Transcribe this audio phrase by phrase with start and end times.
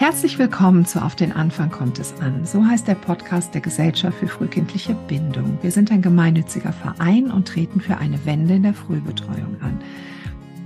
[0.00, 2.46] Herzlich willkommen zu Auf den Anfang kommt es an.
[2.46, 5.58] So heißt der Podcast der Gesellschaft für frühkindliche Bindung.
[5.60, 9.78] Wir sind ein gemeinnütziger Verein und treten für eine Wende in der Frühbetreuung an.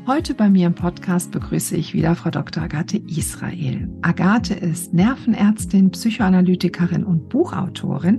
[0.06, 2.64] Heute bei mir im Podcast begrüße ich wieder Frau Dr.
[2.64, 3.88] Agathe Israel.
[4.02, 8.18] Agathe ist Nervenärztin, Psychoanalytikerin und Buchautorin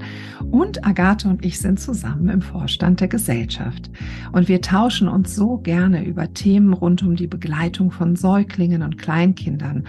[0.49, 3.91] und Agathe und ich sind zusammen im Vorstand der Gesellschaft.
[4.31, 8.97] Und wir tauschen uns so gerne über Themen rund um die Begleitung von Säuglingen und
[8.97, 9.83] Kleinkindern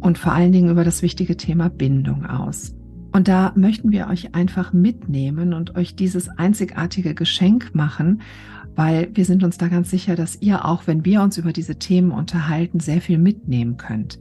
[0.00, 2.74] und vor allen Dingen über das wichtige Thema Bindung aus.
[3.10, 8.20] Und da möchten wir euch einfach mitnehmen und euch dieses einzigartige Geschenk machen,
[8.78, 11.80] weil wir sind uns da ganz sicher, dass ihr auch, wenn wir uns über diese
[11.80, 14.20] Themen unterhalten, sehr viel mitnehmen könnt.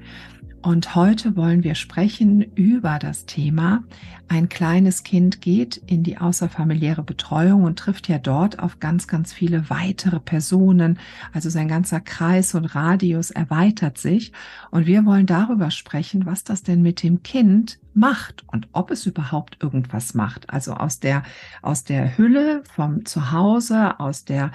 [0.67, 3.85] Und heute wollen wir sprechen über das Thema,
[4.27, 9.31] ein kleines Kind geht in die außerfamiliäre Betreuung und trifft ja dort auf ganz, ganz
[9.31, 10.99] viele weitere Personen.
[11.31, 14.33] Also sein ganzer Kreis und Radius erweitert sich.
[14.69, 19.05] Und wir wollen darüber sprechen, was das denn mit dem Kind macht und ob es
[19.05, 20.49] überhaupt irgendwas macht.
[20.49, 21.23] Also aus der,
[21.61, 24.51] aus der Hülle vom Zuhause, aus der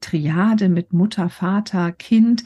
[0.00, 2.44] Triade mit Mutter, Vater, Kind,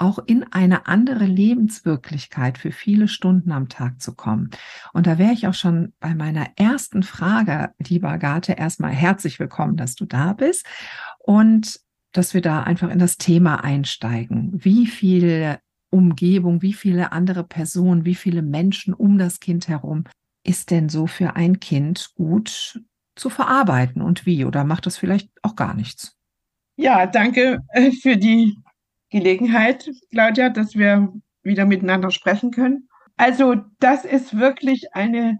[0.00, 4.50] auch in eine andere Lebenswirklichkeit für viele Stunden am Tag zu kommen.
[4.92, 9.76] Und da wäre ich auch schon bei meiner ersten Frage, lieber Agathe, erstmal herzlich willkommen,
[9.76, 10.66] dass du da bist
[11.18, 11.80] und
[12.12, 14.52] dass wir da einfach in das Thema einsteigen.
[14.52, 15.58] Wie viel
[15.90, 20.04] Umgebung, wie viele andere Personen, wie viele Menschen um das Kind herum
[20.44, 22.82] ist denn so für ein Kind gut
[23.16, 24.44] zu verarbeiten und wie?
[24.44, 26.16] Oder macht das vielleicht auch gar nichts?
[26.76, 28.56] Ja, danke äh, für die
[29.10, 32.88] Gelegenheit, Claudia, dass wir wieder miteinander sprechen können.
[33.16, 35.38] Also das ist wirklich eine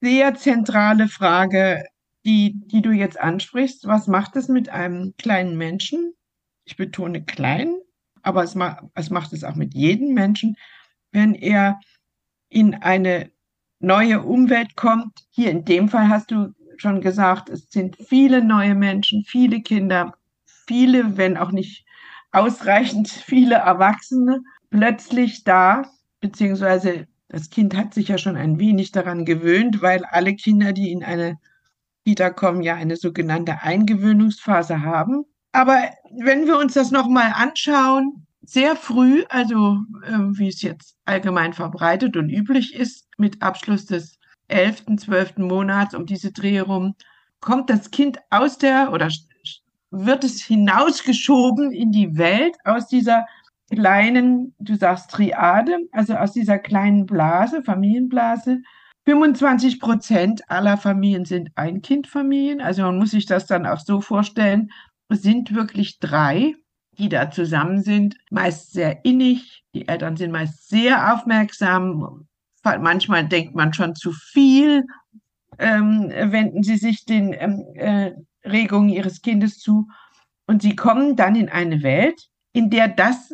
[0.00, 1.84] sehr zentrale Frage,
[2.24, 3.86] die, die du jetzt ansprichst.
[3.86, 6.14] Was macht es mit einem kleinen Menschen?
[6.64, 7.74] Ich betone klein,
[8.22, 10.56] aber es, ma es macht es auch mit jedem Menschen,
[11.12, 11.78] wenn er
[12.48, 13.30] in eine
[13.78, 15.26] neue Umwelt kommt.
[15.30, 20.14] Hier in dem Fall hast du schon gesagt, es sind viele neue Menschen, viele Kinder,
[20.66, 21.84] viele, wenn auch nicht
[22.32, 25.84] ausreichend viele Erwachsene plötzlich da,
[26.20, 30.90] beziehungsweise das Kind hat sich ja schon ein wenig daran gewöhnt, weil alle Kinder, die
[30.90, 31.38] in eine
[32.04, 35.24] Kita kommen, ja eine sogenannte Eingewöhnungsphase haben.
[35.52, 35.78] Aber
[36.10, 42.16] wenn wir uns das nochmal anschauen, sehr früh, also äh, wie es jetzt allgemein verbreitet
[42.16, 45.38] und üblich ist, mit Abschluss des 11., 12.
[45.38, 46.94] Monats um diese Dreh herum,
[47.40, 49.08] kommt das Kind aus der oder
[49.90, 53.26] wird es hinausgeschoben in die Welt aus dieser
[53.70, 58.62] kleinen, du sagst Triade, also aus dieser kleinen Blase, Familienblase.
[59.06, 62.60] 25 Prozent aller Familien sind Einkindfamilien.
[62.60, 64.70] Also man muss sich das dann auch so vorstellen.
[65.08, 66.54] Es sind wirklich drei,
[66.98, 69.64] die da zusammen sind, meist sehr innig.
[69.74, 72.28] Die Eltern sind meist sehr aufmerksam.
[72.62, 74.84] Manchmal denkt man schon zu viel.
[75.58, 78.12] Ähm, wenden sie sich den ähm, äh,
[78.44, 79.88] Regungen ihres Kindes zu.
[80.46, 83.32] Und sie kommen dann in eine Welt, in der das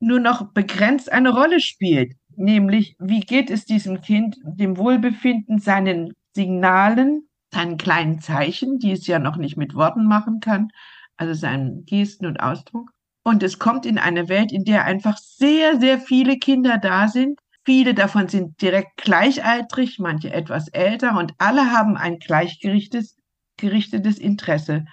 [0.00, 2.14] nur noch begrenzt eine Rolle spielt.
[2.36, 9.06] Nämlich, wie geht es diesem Kind, dem Wohlbefinden, seinen Signalen, seinen kleinen Zeichen, die es
[9.06, 10.68] ja noch nicht mit Worten machen kann,
[11.16, 12.90] also seinen Gesten und Ausdruck.
[13.24, 17.40] Und es kommt in eine Welt, in der einfach sehr, sehr viele Kinder da sind.
[17.64, 23.18] Viele davon sind direkt gleichaltrig, manche etwas älter und alle haben ein gleichgerichtetes
[23.58, 24.86] gerichtetes Interesse,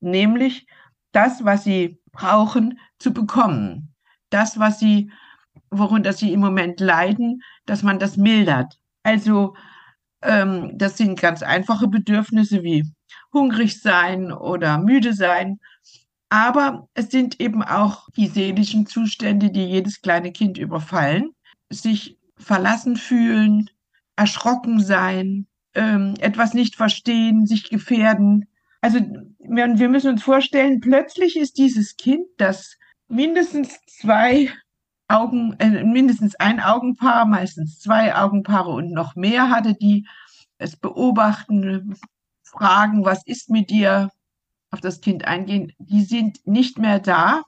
[0.00, 0.66] nämlich
[1.12, 3.94] das, was sie brauchen, zu bekommen.
[4.30, 5.10] Das, was sie,
[5.70, 8.78] worunter sie im Moment leiden, dass man das mildert.
[9.02, 9.54] Also
[10.22, 12.84] ähm, das sind ganz einfache Bedürfnisse wie
[13.32, 15.58] hungrig sein oder müde sein.
[16.28, 21.30] Aber es sind eben auch die seelischen Zustände, die jedes kleine Kind überfallen.
[21.70, 23.70] Sich verlassen fühlen,
[24.16, 25.46] erschrocken sein,
[25.78, 28.48] ähm, etwas nicht verstehen, sich gefährden.
[28.80, 32.76] Also wir, wir müssen uns vorstellen, plötzlich ist dieses Kind, das
[33.08, 34.50] mindestens zwei
[35.06, 40.06] Augen, äh, mindestens ein Augenpaar, meistens zwei Augenpaare und noch mehr hatte, die
[40.58, 41.94] es beobachten,
[42.42, 44.10] fragen, was ist mit dir,
[44.70, 47.42] auf das Kind eingehen, die sind nicht mehr da.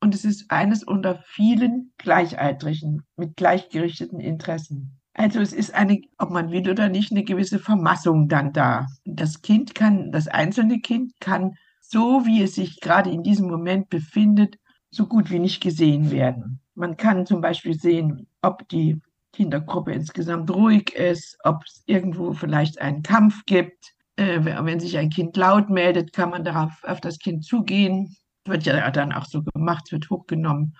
[0.00, 5.00] Und es ist eines unter vielen Gleichaltrigen mit gleichgerichteten Interessen.
[5.14, 8.88] Also es ist eine, ob man will oder nicht, eine gewisse Vermassung dann da.
[9.04, 13.88] Das Kind kann, das einzelne Kind kann, so wie es sich gerade in diesem Moment
[13.88, 14.58] befindet,
[14.90, 16.60] so gut wie nicht gesehen werden.
[16.74, 19.00] Man kann zum Beispiel sehen, ob die
[19.32, 23.94] Kindergruppe insgesamt ruhig ist, ob es irgendwo vielleicht einen Kampf gibt.
[24.16, 28.16] Äh, wenn sich ein Kind laut meldet, kann man darauf auf das Kind zugehen.
[28.44, 30.76] Wird ja dann auch so gemacht, wird hochgenommen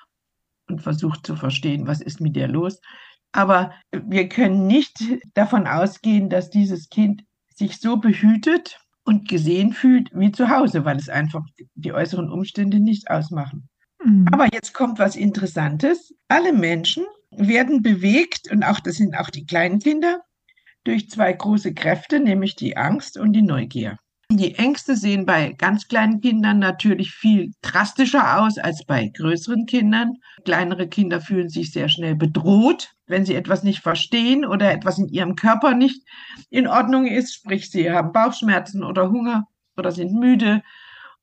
[0.68, 2.80] und versucht zu verstehen, was ist mit dir los.
[3.34, 4.96] Aber wir können nicht
[5.34, 10.96] davon ausgehen, dass dieses Kind sich so behütet und gesehen fühlt wie zu Hause, weil
[10.96, 11.44] es einfach
[11.74, 13.68] die äußeren Umstände nicht ausmachen.
[14.04, 14.28] Mhm.
[14.30, 16.14] Aber jetzt kommt was Interessantes.
[16.28, 20.20] Alle Menschen werden bewegt, und auch das sind auch die kleinen Kinder,
[20.84, 23.98] durch zwei große Kräfte, nämlich die Angst und die Neugier.
[24.30, 30.14] Die Ängste sehen bei ganz kleinen Kindern natürlich viel drastischer aus als bei größeren Kindern.
[30.44, 35.08] Kleinere Kinder fühlen sich sehr schnell bedroht, wenn sie etwas nicht verstehen oder etwas in
[35.08, 36.02] ihrem Körper nicht
[36.50, 40.62] in Ordnung ist, sprich sie haben Bauchschmerzen oder Hunger oder sind müde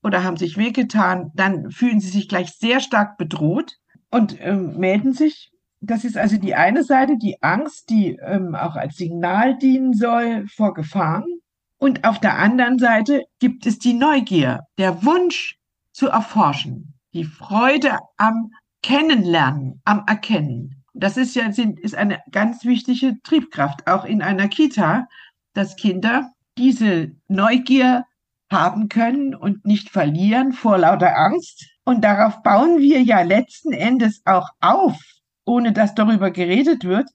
[0.04, 3.77] oder haben sich wehgetan, dann fühlen sie sich gleich sehr stark bedroht
[4.09, 5.51] und äh, melden sich.
[5.80, 10.45] Das ist also die eine Seite, die Angst, die ähm, auch als Signal dienen soll
[10.47, 11.40] vor Gefahren.
[11.81, 15.57] Und auf der anderen Seite gibt es die Neugier, der Wunsch
[15.94, 18.51] zu erforschen, die Freude am
[18.83, 20.83] Kennenlernen, am Erkennen.
[20.94, 25.07] Das ist ja ist eine ganz wichtige Triebkraft, auch in einer Kita,
[25.56, 28.06] dass Kinder diese Neugier
[28.51, 31.66] haben können und nicht verlieren vor lauter Angst.
[31.83, 35.01] Und darauf bauen wir ja letzten Endes auch auf,
[35.45, 37.10] ohne dass darüber geredet wird,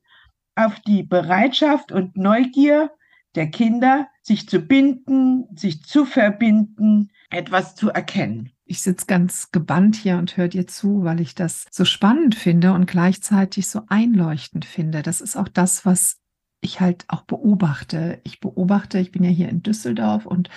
[0.57, 2.91] auf die Bereitschaft und Neugier
[3.37, 8.51] der Kinder, sich zu binden, sich zu verbinden, etwas zu erkennen.
[8.65, 12.73] Ich sitze ganz gebannt hier und höre dir zu, weil ich das so spannend finde
[12.73, 15.03] und gleichzeitig so einleuchtend finde.
[15.03, 16.19] Das ist auch das, was
[16.61, 18.21] ich halt auch beobachte.
[18.25, 20.49] Ich beobachte, ich bin ja hier in Düsseldorf und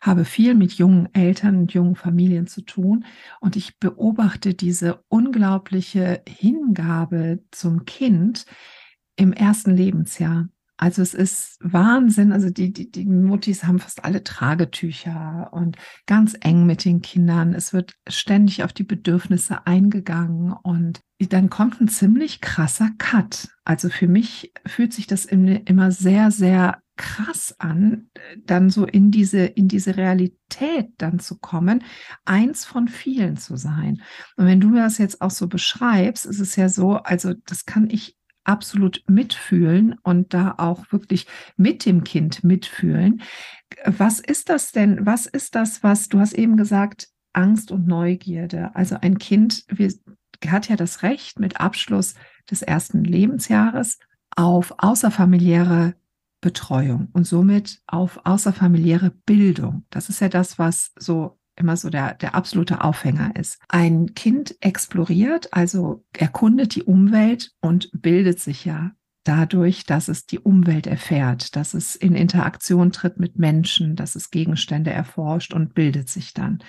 [0.00, 3.04] habe viel mit jungen Eltern und jungen Familien zu tun.
[3.40, 8.46] Und ich beobachte diese unglaubliche Hingabe zum Kind
[9.16, 10.48] im ersten Lebensjahr.
[10.78, 12.32] Also es ist Wahnsinn.
[12.32, 15.76] Also die, die, die Muttis haben fast alle Tragetücher und
[16.06, 17.52] ganz eng mit den Kindern.
[17.52, 23.48] Es wird ständig auf die Bedürfnisse eingegangen und dann kommt ein ziemlich krasser Cut.
[23.64, 28.10] Also für mich fühlt sich das immer sehr, sehr krass an,
[28.44, 31.82] dann so in diese, in diese Realität dann zu kommen,
[32.24, 34.02] eins von vielen zu sein.
[34.36, 37.88] Und wenn du das jetzt auch so beschreibst, ist es ja so, also das kann
[37.88, 38.17] ich
[38.48, 43.22] absolut mitfühlen und da auch wirklich mit dem Kind mitfühlen.
[43.84, 45.04] Was ist das denn?
[45.06, 48.74] Was ist das, was du hast eben gesagt, Angst und Neugierde?
[48.74, 49.64] Also ein Kind
[50.46, 52.14] hat ja das Recht mit Abschluss
[52.50, 53.98] des ersten Lebensjahres
[54.34, 55.94] auf außerfamiliäre
[56.40, 59.84] Betreuung und somit auf außerfamiliäre Bildung.
[59.90, 63.60] Das ist ja das, was so immer so der, der absolute Aufhänger ist.
[63.68, 68.92] Ein Kind exploriert, also erkundet die Umwelt und bildet sich ja
[69.24, 74.30] dadurch, dass es die Umwelt erfährt, dass es in Interaktion tritt mit Menschen, dass es
[74.30, 76.60] Gegenstände erforscht und bildet sich dann.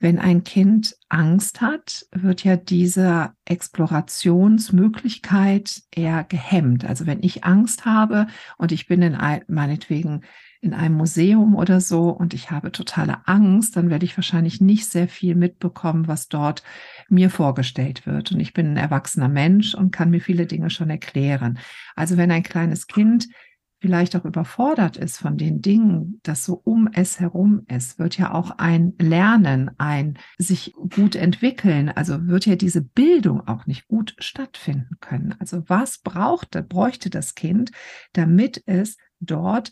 [0.00, 6.84] Wenn ein Kind Angst hat, wird ja diese Explorationsmöglichkeit eher gehemmt.
[6.84, 8.26] Also wenn ich Angst habe
[8.58, 10.22] und ich bin in ein, meinetwegen
[10.64, 14.86] in einem Museum oder so und ich habe totale Angst, dann werde ich wahrscheinlich nicht
[14.86, 16.62] sehr viel mitbekommen, was dort
[17.08, 18.32] mir vorgestellt wird.
[18.32, 21.58] Und ich bin ein erwachsener Mensch und kann mir viele Dinge schon erklären.
[21.94, 23.28] Also wenn ein kleines Kind
[23.80, 28.32] vielleicht auch überfordert ist von den Dingen, das so um es herum ist, wird ja
[28.32, 34.16] auch ein Lernen, ein sich gut entwickeln, also wird ja diese Bildung auch nicht gut
[34.18, 35.34] stattfinden können.
[35.38, 37.72] Also was brauchte, bräuchte das Kind,
[38.14, 39.70] damit es dort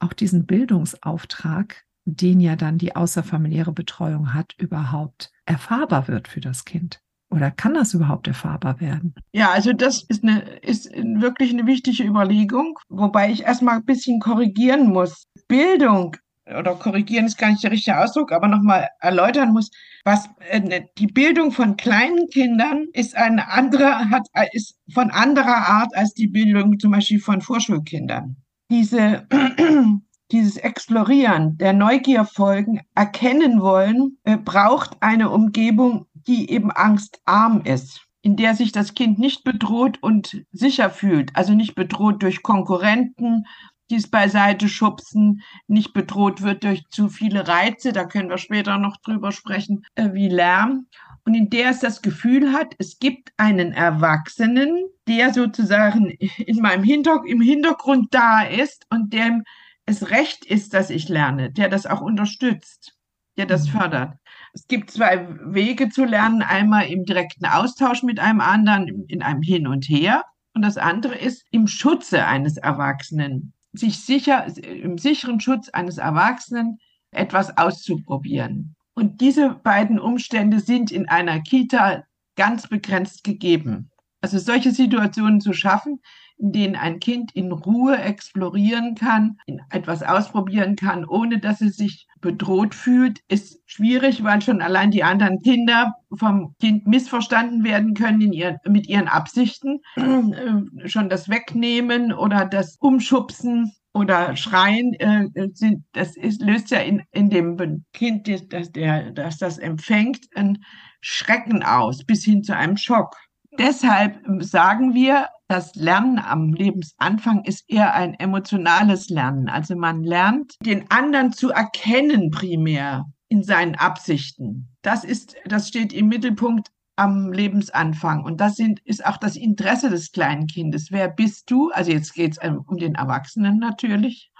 [0.00, 6.64] auch diesen Bildungsauftrag, den ja dann die außerfamiliäre Betreuung hat, überhaupt erfahrbar wird für das
[6.64, 7.00] Kind?
[7.30, 9.14] Oder kann das überhaupt erfahrbar werden?
[9.32, 14.18] Ja, also das ist, eine, ist wirklich eine wichtige Überlegung, wobei ich erstmal ein bisschen
[14.18, 15.28] korrigieren muss.
[15.46, 16.16] Bildung
[16.46, 19.70] oder korrigieren ist gar nicht der richtige Ausdruck, aber nochmal erläutern muss,
[20.04, 25.94] was äh, die Bildung von kleinen Kindern ist eine andere, hat, ist von anderer Art
[25.94, 28.36] als die Bildung zum Beispiel von Vorschulkindern
[28.70, 29.26] diese,
[30.32, 38.06] dieses Explorieren, der Neugier folgen, erkennen wollen, äh, braucht eine Umgebung, die eben angstarm ist,
[38.22, 43.44] in der sich das Kind nicht bedroht und sicher fühlt, also nicht bedroht durch Konkurrenten,
[43.90, 48.78] die es beiseite schubsen, nicht bedroht wird durch zu viele Reize, da können wir später
[48.78, 50.86] noch drüber sprechen, äh, wie Lärm,
[51.24, 56.84] und in der es das Gefühl hat, es gibt einen Erwachsenen, der sozusagen in meinem
[56.84, 59.44] Hinter im Hintergrund da ist und dem
[59.86, 62.96] es recht ist, dass ich lerne, der das auch unterstützt,
[63.36, 63.78] der das mhm.
[63.78, 64.14] fördert.
[64.52, 69.42] Es gibt zwei Wege zu lernen, einmal im direkten Austausch mit einem anderen, in einem
[69.42, 70.24] Hin und Her.
[70.54, 76.78] Und das andere ist im Schutze eines Erwachsenen, sich sicher, im sicheren Schutz eines Erwachsenen
[77.12, 78.74] etwas auszuprobieren.
[78.94, 82.04] Und diese beiden Umstände sind in einer Kita
[82.36, 83.90] ganz begrenzt gegeben.
[84.22, 86.00] Also solche Situationen zu schaffen,
[86.36, 89.38] in denen ein Kind in Ruhe explorieren kann,
[89.70, 95.04] etwas ausprobieren kann, ohne dass es sich bedroht fühlt, ist schwierig, weil schon allein die
[95.04, 99.80] anderen Kinder vom Kind missverstanden werden können ihren, mit ihren Absichten.
[100.86, 107.02] schon das Wegnehmen oder das Umschubsen oder Schreien äh, sind, das ist, löst ja in,
[107.12, 110.58] in dem Kind, das, der, das das empfängt, ein
[111.00, 113.16] Schrecken aus, bis hin zu einem Schock.
[113.58, 119.48] Deshalb sagen wir, das Lernen am Lebensanfang ist eher ein emotionales Lernen.
[119.48, 124.68] Also man lernt, den anderen zu erkennen primär in seinen Absichten.
[124.82, 126.68] Das ist, das steht im Mittelpunkt
[127.00, 128.22] am Lebensanfang.
[128.22, 130.92] Und das sind, ist auch das Interesse des kleinen Kindes.
[130.92, 131.70] Wer bist du?
[131.70, 134.30] Also jetzt geht es um den Erwachsenen natürlich.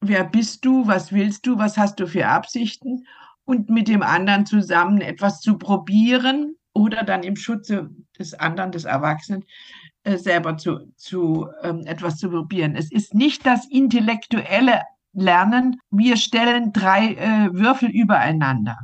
[0.00, 0.86] Wer bist du?
[0.86, 1.56] Was willst du?
[1.56, 3.06] Was hast du für Absichten?
[3.44, 8.84] Und mit dem anderen zusammen etwas zu probieren oder dann im Schutze des anderen, des
[8.84, 9.46] Erwachsenen,
[10.04, 12.76] äh, selber zu, zu ähm, etwas zu probieren.
[12.76, 14.82] Es ist nicht das intellektuelle
[15.14, 15.80] Lernen.
[15.90, 18.76] Wir stellen drei äh, Würfel übereinander.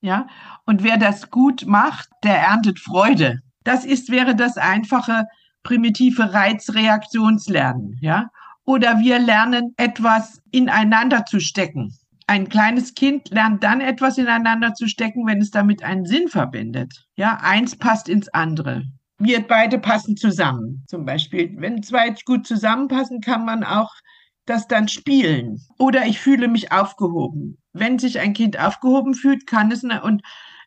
[0.00, 0.26] Ja,
[0.64, 3.40] und wer das gut macht, der erntet Freude.
[3.64, 5.26] Das ist, wäre das einfache
[5.62, 7.98] primitive Reizreaktionslernen.
[8.00, 8.30] Ja,
[8.64, 11.92] oder wir lernen etwas ineinander zu stecken.
[12.26, 17.04] Ein kleines Kind lernt dann etwas ineinander zu stecken, wenn es damit einen Sinn verbindet.
[17.16, 18.84] Ja, eins passt ins andere.
[19.18, 20.84] Wir beide passen zusammen.
[20.86, 23.92] Zum Beispiel, wenn zwei gut zusammenpassen, kann man auch
[24.50, 25.60] das dann spielen.
[25.78, 27.56] Oder ich fühle mich aufgehoben.
[27.72, 30.22] Wenn sich ein Kind aufgehoben fühlt, kann es, und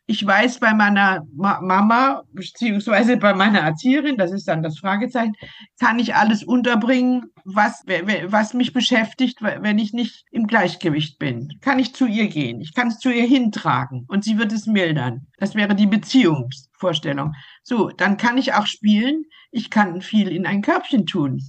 [0.06, 5.34] ich weiß bei meiner Ma Mama, beziehungsweise bei meiner Erzieherin, das ist dann das Fragezeichen,
[5.80, 11.48] kann ich alles unterbringen, was, was mich beschäftigt, wenn ich nicht im Gleichgewicht bin.
[11.62, 12.60] Kann ich zu ihr gehen?
[12.60, 15.26] Ich kann es zu ihr hintragen und sie wird es mildern.
[15.38, 17.32] Das wäre die Beziehungsvorstellung.
[17.62, 19.24] So, dann kann ich auch spielen.
[19.50, 21.40] Ich kann viel in ein Körbchen tun.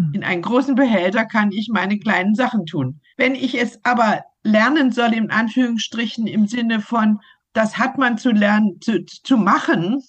[0.00, 0.14] Hm.
[0.14, 3.00] In einen großen Behälter kann ich meine kleinen Sachen tun.
[3.16, 7.20] Wenn ich es aber lernen soll, in Anführungsstrichen, im Sinne von,
[7.52, 10.02] das hat man zu lernen, zu, zu machen.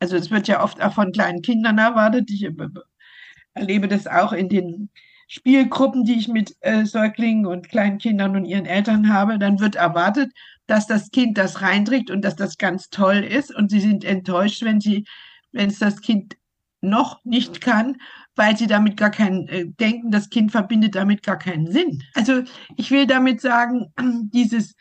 [0.00, 2.30] Also es wird ja oft auch von kleinen Kindern erwartet.
[2.30, 2.48] Ich
[3.54, 4.90] erlebe das auch in den
[5.28, 9.38] Spielgruppen, die ich mit äh, Säuglingen und kleinen Kindern und ihren Eltern habe.
[9.38, 10.32] Dann wird erwartet,
[10.66, 13.54] dass das Kind das reinträgt und dass das ganz toll ist.
[13.54, 15.04] Und sie sind enttäuscht, wenn sie,
[15.52, 16.36] wenn es das Kind
[16.80, 17.98] noch nicht kann,
[18.38, 22.02] weil sie damit gar keinen äh, denken, das Kind verbindet damit gar keinen Sinn.
[22.14, 22.42] Also
[22.76, 23.92] ich will damit sagen,
[24.32, 24.74] dieses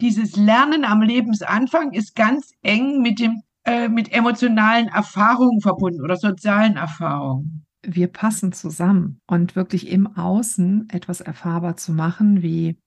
[0.00, 6.16] dieses Lernen am Lebensanfang ist ganz eng mit dem äh, mit emotionalen Erfahrungen verbunden oder
[6.16, 7.66] sozialen Erfahrungen.
[7.82, 12.78] Wir passen zusammen und wirklich im Außen etwas erfahrbar zu machen, wie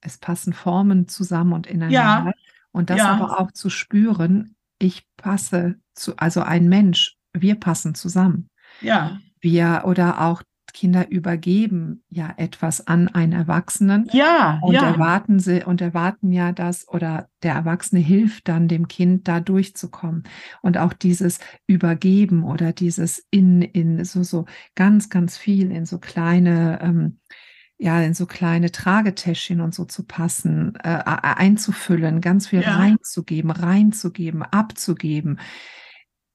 [0.00, 2.30] es passen Formen zusammen und ineinander.
[2.30, 2.32] Ja.
[2.72, 3.08] Und das ja.
[3.08, 8.48] aber auch zu spüren, ich passe zu, also ein Mensch, wir passen zusammen.
[8.80, 9.18] Ja.
[9.40, 10.42] Wir oder auch
[10.72, 14.08] Kinder übergeben ja etwas an einen Erwachsenen.
[14.12, 14.84] Ja, und ja.
[14.84, 20.24] erwarten sie und erwarten ja das oder der Erwachsene hilft dann dem Kind da durchzukommen.
[20.62, 25.98] Und auch dieses Übergeben oder dieses in, in so, so ganz, ganz viel in so
[25.98, 27.18] kleine, ähm,
[27.78, 32.76] ja, in so kleine Tragetäschchen und so zu passen, äh, einzufüllen, ganz viel ja.
[32.76, 35.38] reinzugeben, reinzugeben, abzugeben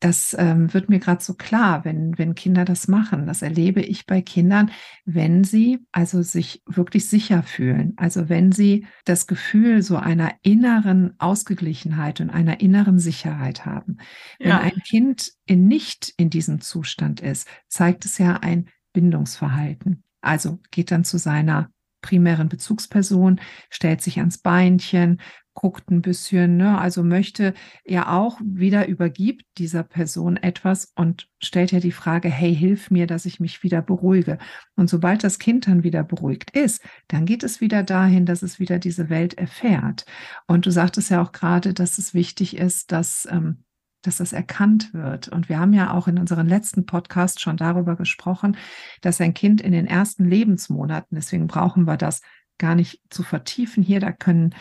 [0.05, 3.25] das ähm, wird mir gerade so klar, wenn, wenn Kinder das machen.
[3.25, 4.69] Das erlebe ich bei Kindern,
[5.03, 7.93] wenn sie also sich wirklich sicher fühlen.
[7.97, 13.97] Also wenn sie das Gefühl so einer inneren Ausgeglichenheit und einer inneren Sicherheit haben.
[14.37, 14.59] Ja.
[14.59, 20.03] Wenn ein Kind in nicht in diesem Zustand ist, zeigt es ja ein Bindungsverhalten.
[20.21, 21.71] Also geht dann zu seiner
[22.01, 25.19] primären Bezugsperson, stellt sich ans Beinchen,
[25.55, 26.77] guckt ein bisschen, ne?
[26.77, 32.55] also möchte ja auch wieder übergibt dieser Person etwas und stellt ja die Frage, hey,
[32.55, 34.37] hilf mir, dass ich mich wieder beruhige.
[34.75, 38.59] Und sobald das Kind dann wieder beruhigt ist, dann geht es wieder dahin, dass es
[38.59, 40.05] wieder diese Welt erfährt.
[40.45, 43.63] Und du sagtest ja auch gerade, dass es wichtig ist, dass ähm,
[44.05, 45.29] dass das erkannt wird.
[45.29, 48.55] Und wir haben ja auch in unseren letzten Podcast schon darüber gesprochen,
[49.01, 52.21] dass ein Kind in den ersten Lebensmonaten, deswegen brauchen wir das
[52.57, 54.55] gar nicht zu vertiefen hier, da können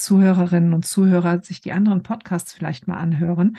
[0.00, 3.56] Zuhörerinnen und Zuhörer sich die anderen Podcasts vielleicht mal anhören,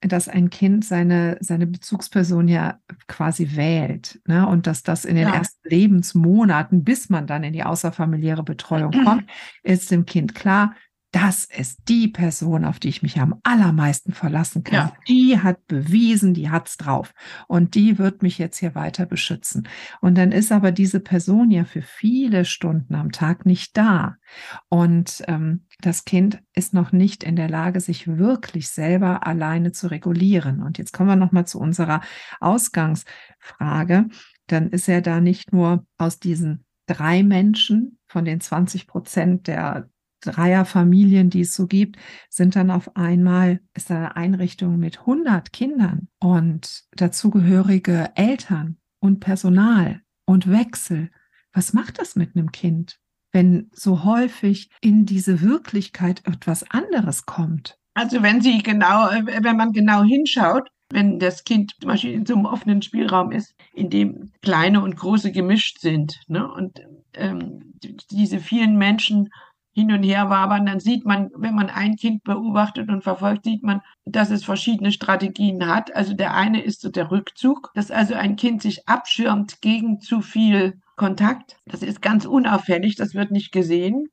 [0.00, 4.20] dass ein Kind seine, seine Bezugsperson ja quasi wählt.
[4.26, 4.46] Ne?
[4.46, 5.34] Und dass das in den ja.
[5.34, 9.24] ersten Lebensmonaten, bis man dann in die außerfamiliäre Betreuung kommt,
[9.62, 10.74] ist dem Kind klar,
[11.12, 14.88] das ist die Person, auf die ich mich am allermeisten verlassen kann.
[14.88, 14.92] Ja.
[15.06, 17.12] Die hat bewiesen, die hat's drauf.
[17.48, 19.68] Und die wird mich jetzt hier weiter beschützen.
[20.00, 24.16] Und dann ist aber diese Person ja für viele Stunden am Tag nicht da.
[24.70, 29.90] Und ähm, das Kind ist noch nicht in der Lage, sich wirklich selber alleine zu
[29.90, 30.62] regulieren.
[30.62, 32.00] Und jetzt kommen wir nochmal zu unserer
[32.40, 34.06] Ausgangsfrage.
[34.46, 39.88] Dann ist er da nicht nur aus diesen drei Menschen von den 20 Prozent der
[40.20, 41.96] Dreierfamilien, die es so gibt,
[42.30, 50.00] sind dann auf einmal, ist eine Einrichtung mit 100 Kindern und dazugehörige Eltern und Personal
[50.24, 51.10] und Wechsel.
[51.52, 53.00] Was macht das mit einem Kind,
[53.32, 57.78] wenn so häufig in diese Wirklichkeit etwas anderes kommt?
[57.94, 62.34] Also wenn Sie genau, wenn man genau hinschaut, wenn das Kind zum Beispiel in so
[62.34, 66.50] einem offenen Spielraum ist, in dem kleine und große gemischt sind, ne?
[66.50, 66.80] und
[67.14, 67.74] ähm,
[68.10, 69.28] diese vielen Menschen
[69.74, 73.62] hin und her wabern, dann sieht man, wenn man ein Kind beobachtet und verfolgt, sieht
[73.62, 75.94] man, dass es verschiedene Strategien hat.
[75.96, 80.20] Also der eine ist so der Rückzug, dass also ein Kind sich abschirmt gegen zu
[80.20, 81.56] viel Kontakt.
[81.66, 84.08] Das ist ganz unauffällig, das wird nicht gesehen.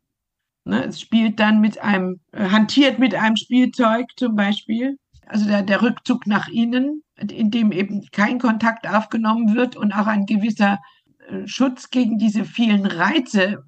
[0.65, 4.97] Ne, es spielt dann mit einem, äh, hantiert mit einem Spielzeug zum Beispiel.
[5.25, 10.07] Also der, der Rückzug nach innen, in dem eben kein Kontakt aufgenommen wird und auch
[10.07, 10.79] ein gewisser
[11.27, 13.63] äh, Schutz gegen diese vielen Reize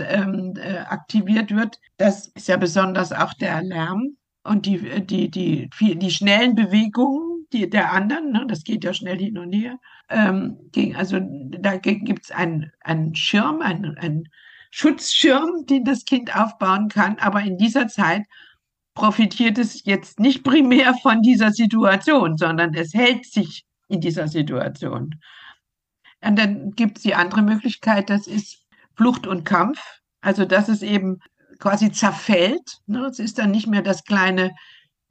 [0.00, 1.78] ähm, äh, aktiviert wird.
[1.96, 7.31] Das ist ja besonders auch der Lärm und die, die, die, die, die schnellen Bewegungen
[7.52, 9.78] die, der anderen, ne, das geht ja schnell hin und her.
[10.08, 14.28] Ähm, gegen, also dagegen gibt es einen, einen Schirm, einen, einen
[14.70, 17.18] Schutzschirm, den das Kind aufbauen kann.
[17.18, 18.24] Aber in dieser Zeit
[18.94, 25.14] profitiert es jetzt nicht primär von dieser Situation, sondern es hält sich in dieser Situation.
[26.24, 28.64] Und dann gibt es die andere Möglichkeit, das ist
[28.96, 29.80] Flucht und Kampf.
[30.20, 31.18] Also dass es eben
[31.58, 32.78] quasi zerfällt.
[32.86, 33.06] Ne?
[33.06, 34.52] Es ist dann nicht mehr das kleine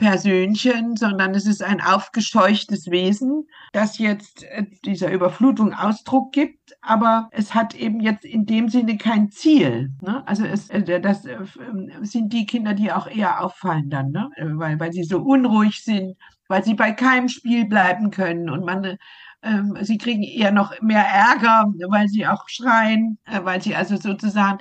[0.01, 7.29] Persönchen, sondern es ist ein aufgescheuchtes Wesen, das jetzt äh, dieser Überflutung Ausdruck gibt, aber
[7.31, 9.91] es hat eben jetzt in dem Sinne kein Ziel.
[10.01, 10.23] Ne?
[10.25, 11.37] Also es, äh, das äh,
[12.01, 14.31] sind die Kinder, die auch eher auffallen dann, ne?
[14.39, 16.17] weil, weil sie so unruhig sind,
[16.47, 18.97] weil sie bei keinem Spiel bleiben können und man
[19.43, 24.59] ähm, sie kriegen eher noch mehr Ärger, weil sie auch schreien, weil sie also sozusagen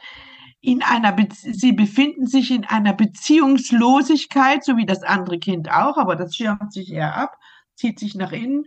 [0.61, 5.97] in einer, Be sie befinden sich in einer Beziehungslosigkeit, so wie das andere Kind auch,
[5.97, 7.39] aber das schirmt sich eher ab,
[7.75, 8.67] zieht sich nach innen.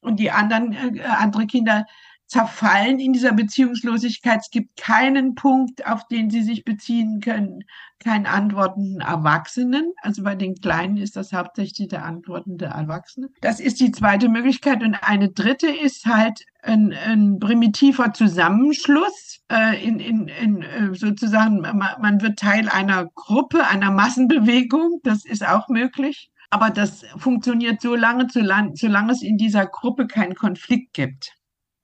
[0.00, 1.86] Und die anderen, äh, andere Kinder
[2.28, 4.40] zerfallen in dieser Beziehungslosigkeit.
[4.42, 7.64] Es gibt keinen Punkt, auf den sie sich beziehen können,
[7.98, 9.92] keinen antwortenden Erwachsenen.
[10.02, 13.30] Also bei den Kleinen ist das hauptsächlich der antwortende Erwachsene.
[13.40, 14.82] Das ist die zweite Möglichkeit.
[14.82, 19.40] Und eine dritte ist halt ein, ein primitiver Zusammenschluss.
[19.50, 25.00] Äh, in, in, in äh, sozusagen, man wird Teil einer Gruppe, einer Massenbewegung.
[25.02, 26.30] Das ist auch möglich.
[26.50, 31.37] Aber das funktioniert so lange, solange es in dieser Gruppe keinen Konflikt gibt.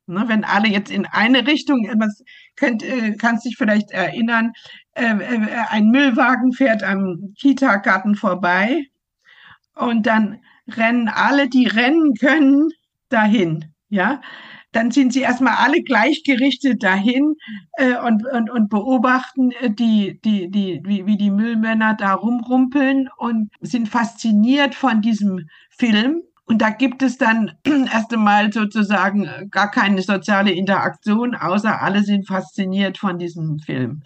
[0.06, 2.22] Ne, wenn alle jetzt in eine Richtung, was
[2.56, 4.52] könnt, äh, kannst dich vielleicht erinnern,
[4.94, 8.84] äh, äh, ein Müllwagen fährt am Kita-Garten vorbei
[9.74, 12.68] und dann rennen alle, die rennen können,
[13.08, 13.64] dahin.
[13.88, 14.20] Ja,
[14.72, 17.34] dann sind sie erstmal alle gleichgerichtet dahin
[17.78, 23.08] äh, und, und, und beobachten äh, die, die, die, wie, wie die Müllmänner da rumrumpeln
[23.16, 27.52] und sind fasziniert von diesem Film und da gibt es dann
[27.92, 34.02] erst einmal sozusagen äh, gar keine soziale Interaktion, außer alle sind fasziniert von diesem Film.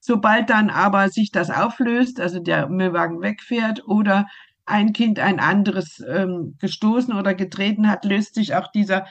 [0.00, 4.26] Sobald dann aber sich das auflöst, also der Müllwagen wegfährt oder
[4.64, 9.06] ein Kind ein anderes ähm, gestoßen oder getreten hat, löst sich auch dieser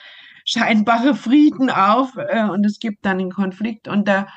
[0.46, 3.88] scheinbare Frieden auf äh, und es gibt dann einen Konflikt.
[3.88, 4.28] Und da,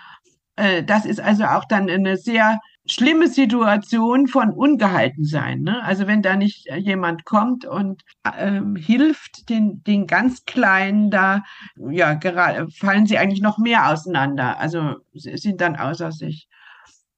[0.56, 2.58] äh, das ist also auch dann eine sehr
[2.90, 5.62] schlimme Situation von Ungehaltensein.
[5.62, 5.82] Ne?
[5.82, 8.02] Also wenn da nicht äh, jemand kommt und
[8.36, 11.42] ähm, hilft den, den ganz Kleinen, da
[11.90, 14.58] ja gerade fallen sie eigentlich noch mehr auseinander.
[14.58, 16.48] Also sind dann außer sich.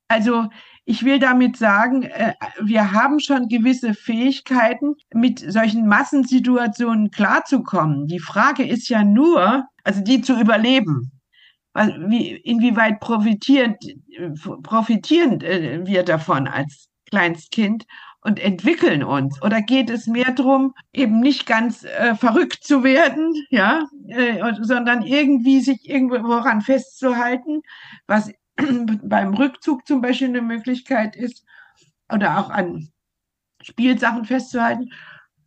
[0.08, 0.48] Also
[0.84, 8.06] ich will damit sagen, äh, wir haben schon gewisse Fähigkeiten, mit solchen Massensituationen klarzukommen.
[8.06, 11.12] Die Frage ist ja nur, also die zu überleben
[11.74, 13.76] wie, inwieweit profitieren,
[14.62, 17.86] profitieren äh, wir davon als Kleinstkind
[18.20, 19.42] und entwickeln uns?
[19.42, 25.02] Oder geht es mehr darum, eben nicht ganz äh, verrückt zu werden, ja, äh, sondern
[25.02, 27.62] irgendwie sich irgendwo woran festzuhalten,
[28.06, 28.32] was
[29.02, 31.44] beim Rückzug zum Beispiel eine Möglichkeit ist,
[32.12, 32.88] oder auch an
[33.62, 34.90] Spielsachen festzuhalten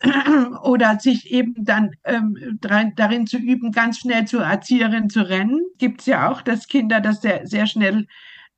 [0.63, 5.61] oder sich eben dann ähm, darin zu üben, ganz schnell zur Erzieherin zu rennen.
[5.77, 8.07] Gibt es ja auch, dass Kinder das sehr, sehr schnell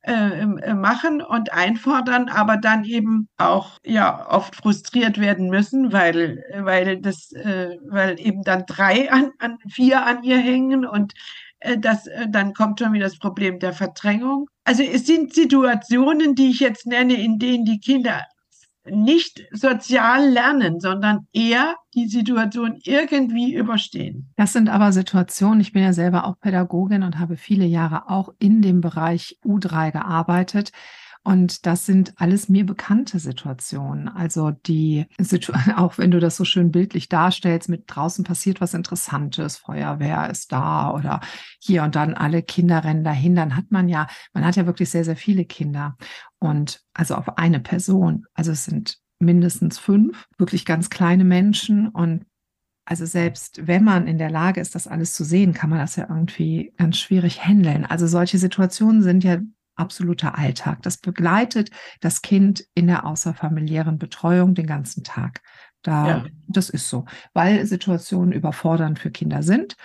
[0.07, 6.45] äh, äh, machen und einfordern, aber dann eben auch ja oft frustriert werden müssen, weil,
[6.59, 11.13] weil das, äh, weil eben dann drei an, an vier an ihr hängen und
[11.59, 14.47] äh, das, äh, dann kommt schon wieder das Problem der Verdrängung.
[14.63, 18.23] Also es sind Situationen, die ich jetzt nenne, in denen die Kinder
[18.91, 24.31] nicht sozial lernen, sondern eher die Situation irgendwie überstehen.
[24.35, 28.33] Das sind aber Situationen, ich bin ja selber auch Pädagogin und habe viele Jahre auch
[28.39, 30.71] in dem Bereich U3 gearbeitet.
[31.27, 34.07] Und das sind alles mir bekannte Situationen.
[34.07, 38.73] Also die Situation, auch wenn du das so schön bildlich darstellst, mit draußen passiert was
[38.73, 41.19] Interessantes, Feuerwehr ist da oder
[41.59, 44.89] hier und dann alle Kinder rennen dahin, dann hat man ja, man hat ja wirklich
[44.89, 45.97] sehr, sehr viele Kinder.
[46.39, 48.25] Und also auf eine Person.
[48.33, 51.89] Also es sind mindestens fünf, wirklich ganz kleine Menschen.
[51.89, 52.25] Und
[52.85, 55.97] also selbst wenn man in der Lage ist, das alles zu sehen, kann man das
[55.97, 57.85] ja irgendwie ganz schwierig handeln.
[57.85, 59.39] Also solche Situationen sind ja
[59.77, 60.81] absoluter Alltag.
[60.81, 61.69] Das begleitet
[62.01, 65.41] das Kind in der außerfamiliären Betreuung den ganzen Tag.
[65.81, 66.25] Da, ja.
[66.47, 69.75] Das ist so, weil Situationen überfordernd für Kinder sind.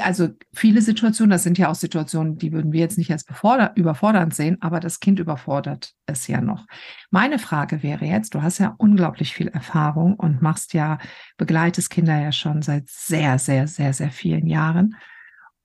[0.00, 3.26] also viele Situationen, das sind ja auch Situationen, die würden wir jetzt nicht als
[3.74, 6.66] überfordernd sehen, aber das Kind überfordert es ja noch.
[7.10, 10.98] Meine Frage wäre jetzt, du hast ja unglaublich viel Erfahrung und machst ja,
[11.36, 14.94] begleitest Kinder ja schon seit sehr, sehr, sehr, sehr vielen Jahren.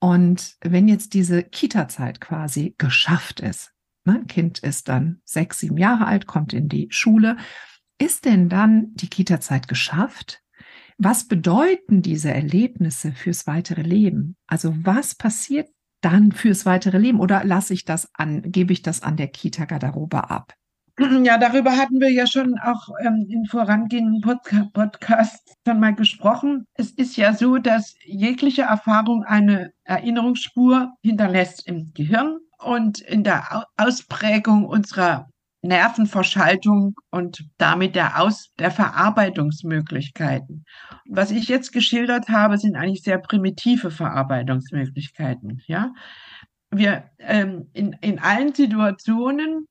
[0.00, 3.72] Und wenn jetzt diese Kita-Zeit quasi geschafft ist,
[4.04, 7.36] ne, Kind ist dann sechs, sieben Jahre alt, kommt in die Schule,
[7.98, 10.42] ist denn dann die Kita-Zeit geschafft?
[10.98, 14.36] Was bedeuten diese Erlebnisse fürs weitere Leben?
[14.46, 15.68] Also was passiert
[16.00, 20.30] dann fürs weitere Leben oder lasse ich das an, gebe ich das an der Kita-Garderobe
[20.30, 20.54] ab?
[21.24, 26.66] Ja, darüber hatten wir ja schon auch ähm, in vorangehenden Podca Podcasts schon mal gesprochen.
[26.74, 33.64] Es ist ja so, dass jegliche Erfahrung eine Erinnerungsspur hinterlässt im Gehirn und in der
[33.76, 35.28] Ausprägung unserer
[35.62, 40.64] Nervenverschaltung und damit der, Aus der Verarbeitungsmöglichkeiten.
[41.08, 45.60] Was ich jetzt geschildert habe, sind eigentlich sehr primitive Verarbeitungsmöglichkeiten.
[45.66, 45.92] Ja,
[46.70, 49.66] wir ähm, in, in allen Situationen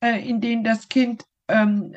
[0.00, 1.94] äh, in denen das Kind ähm,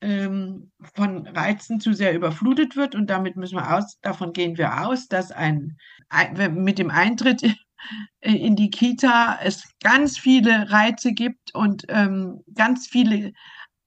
[0.00, 2.94] ähm, von Reizen zu sehr überflutet wird.
[2.94, 5.76] Und damit müssen wir aus, davon gehen wir aus, dass ein,
[6.08, 7.42] ein mit dem Eintritt
[8.20, 13.32] in die Kita es ganz viele Reize gibt und ähm, ganz viele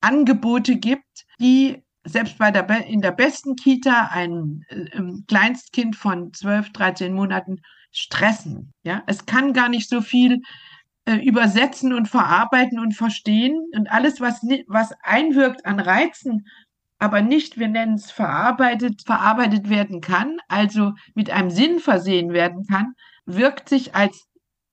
[0.01, 6.71] Angebote gibt, die selbst bei der, in der besten Kita ein äh, Kleinstkind von 12,
[6.71, 8.73] 13 Monaten stressen.
[8.83, 10.41] Ja, es kann gar nicht so viel
[11.05, 16.47] äh, übersetzen und verarbeiten und verstehen und alles, was, was einwirkt an Reizen,
[16.97, 22.65] aber nicht, wir nennen es verarbeitet, verarbeitet werden kann, also mit einem Sinn versehen werden
[22.65, 22.93] kann,
[23.25, 24.27] wirkt sich als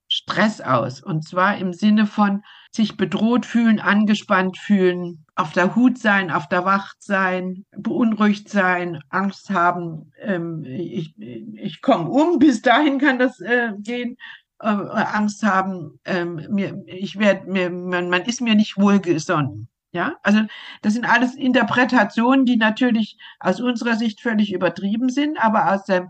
[0.09, 1.03] Stress aus.
[1.03, 6.49] Und zwar im Sinne von sich bedroht fühlen, angespannt fühlen, auf der Hut sein, auf
[6.49, 13.19] der Wacht sein, beunruhigt sein, Angst haben, ähm, ich, ich komme um, bis dahin kann
[13.19, 14.17] das äh, gehen
[14.63, 19.69] äh, Angst haben, ähm, mir, ich werde mir, man, man ist mir nicht wohlgesonnen.
[19.95, 20.41] Ja, also
[20.81, 26.09] das sind alles Interpretationen, die natürlich aus unserer Sicht völlig übertrieben sind, aber aus der,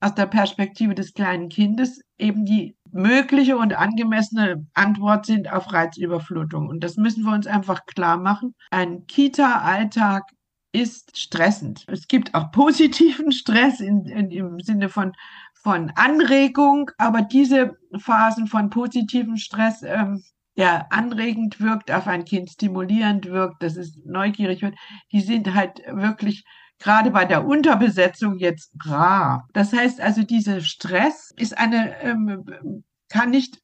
[0.00, 6.68] aus der Perspektive des kleinen Kindes eben die mögliche und angemessene Antwort sind auf Reizüberflutung.
[6.68, 8.54] Und das müssen wir uns einfach klar machen.
[8.70, 10.24] Ein Kita-Alltag
[10.72, 11.84] ist stressend.
[11.88, 15.12] Es gibt auch positiven Stress in, in, im Sinne von
[15.62, 20.22] von Anregung, aber diese Phasen von positivem Stress, ähm,
[20.56, 24.74] der anregend wirkt, auf ein Kind stimulierend wirkt, dass es neugierig wird,
[25.12, 26.44] die sind halt wirklich
[26.78, 29.48] gerade bei der Unterbesetzung jetzt rar.
[29.52, 33.60] Das heißt also, dieser Stress ist eine, ähm, kann nicht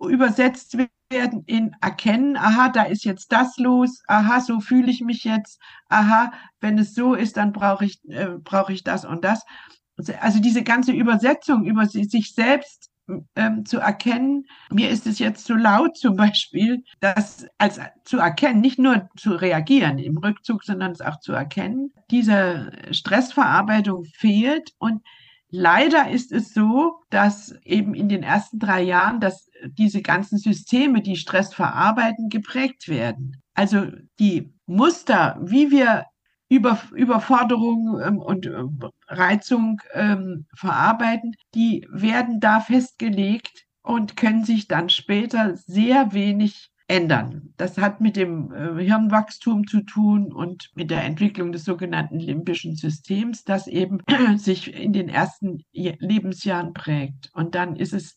[0.00, 0.76] übersetzt
[1.10, 5.60] werden in erkennen, aha, da ist jetzt das los, aha, so fühle ich mich jetzt,
[5.88, 9.44] aha, wenn es so ist, dann brauche ich, äh, brauche ich das und das,
[10.20, 12.90] also diese ganze Übersetzung über sich selbst
[13.36, 18.60] ähm, zu erkennen, mir ist es jetzt zu laut zum Beispiel, das als zu erkennen,
[18.60, 21.92] nicht nur zu reagieren im Rückzug, sondern es auch zu erkennen.
[22.10, 25.02] Diese Stressverarbeitung fehlt und
[25.48, 31.02] Leider ist es so, dass eben in den ersten drei Jahren, dass diese ganzen Systeme,
[31.02, 33.42] die Stress verarbeiten, geprägt werden.
[33.54, 33.86] Also
[34.18, 36.04] die Muster, wie wir
[36.48, 38.62] über, Überforderung ähm, und äh,
[39.08, 47.52] Reizung ähm, verarbeiten, die werden da festgelegt und können sich dann später sehr wenig ändern.
[47.56, 52.76] Das hat mit dem äh, Hirnwachstum zu tun und mit der Entwicklung des sogenannten limbischen
[52.76, 53.98] Systems, das eben
[54.36, 57.30] sich in den ersten Lebensjahren prägt.
[57.32, 58.14] Und dann ist es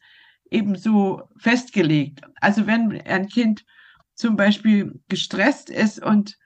[0.52, 2.22] eben so festgelegt.
[2.42, 3.66] Also wenn ein Kind
[4.14, 6.38] zum Beispiel gestresst ist und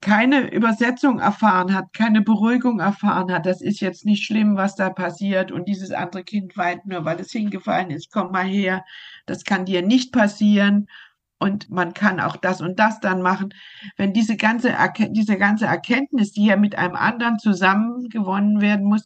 [0.00, 4.90] keine Übersetzung erfahren hat, keine Beruhigung erfahren hat, das ist jetzt nicht schlimm, was da
[4.90, 8.84] passiert und dieses andere Kind weint nur, weil es hingefallen ist, komm mal her,
[9.26, 10.88] das kann dir nicht passieren
[11.38, 13.54] und man kann auch das und das dann machen.
[13.96, 14.74] Wenn diese ganze,
[15.10, 19.04] diese ganze Erkenntnis, die ja mit einem anderen zusammen gewonnen werden muss,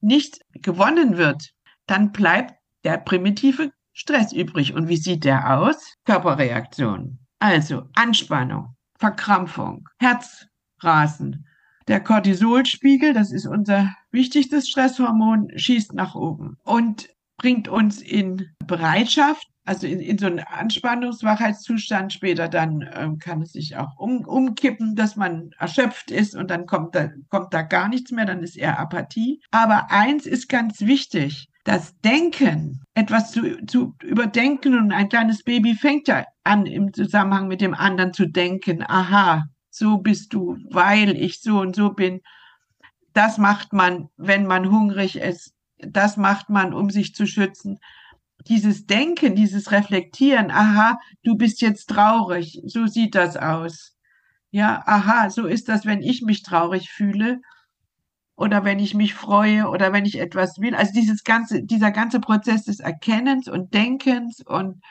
[0.00, 1.52] nicht gewonnen wird,
[1.86, 2.54] dann bleibt
[2.84, 4.74] der primitive Stress übrig.
[4.74, 5.94] Und wie sieht der aus?
[6.04, 7.18] Körperreaktion.
[7.38, 11.46] Also Anspannung, Verkrampfung, Herzrasen.
[11.88, 19.46] Der Cortisolspiegel, das ist unser wichtigstes Stresshormon, schießt nach oben und bringt uns in Bereitschaft,
[19.64, 22.12] also in, in so einen Anspannungswachheitszustand.
[22.12, 26.66] Später dann ähm, kann es sich auch um, umkippen, dass man erschöpft ist und dann
[26.66, 29.40] kommt da, kommt da gar nichts mehr, dann ist eher Apathie.
[29.52, 35.74] Aber eins ist ganz wichtig, das Denken, etwas zu, zu überdenken und ein kleines Baby
[35.74, 41.16] fängt ja an, im Zusammenhang mit dem anderen zu denken, aha, so bist du, weil
[41.16, 42.20] ich so und so bin.
[43.14, 45.54] Das macht man, wenn man hungrig ist.
[45.78, 47.80] Das macht man, um sich zu schützen.
[48.46, 53.96] Dieses Denken, dieses Reflektieren, aha, du bist jetzt traurig, so sieht das aus.
[54.52, 57.40] Ja, aha, so ist das, wenn ich mich traurig fühle
[58.36, 60.74] oder wenn ich mich freue oder wenn ich etwas will.
[60.74, 64.82] Also dieses ganze, dieser ganze Prozess des Erkennens und Denkens und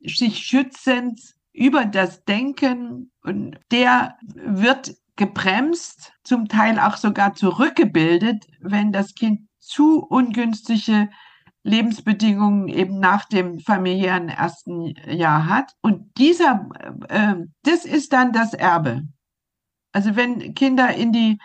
[0.00, 8.92] sich Schützens über das Denken und der wird gebremst, zum Teil auch sogar zurückgebildet, wenn
[8.92, 11.08] das Kind zu ungünstige
[11.62, 15.72] Lebensbedingungen eben nach dem familiären ersten Jahr hat.
[15.80, 16.68] Und dieser,
[17.08, 19.02] äh, das ist dann das Erbe.
[19.92, 21.38] Also wenn Kinder in die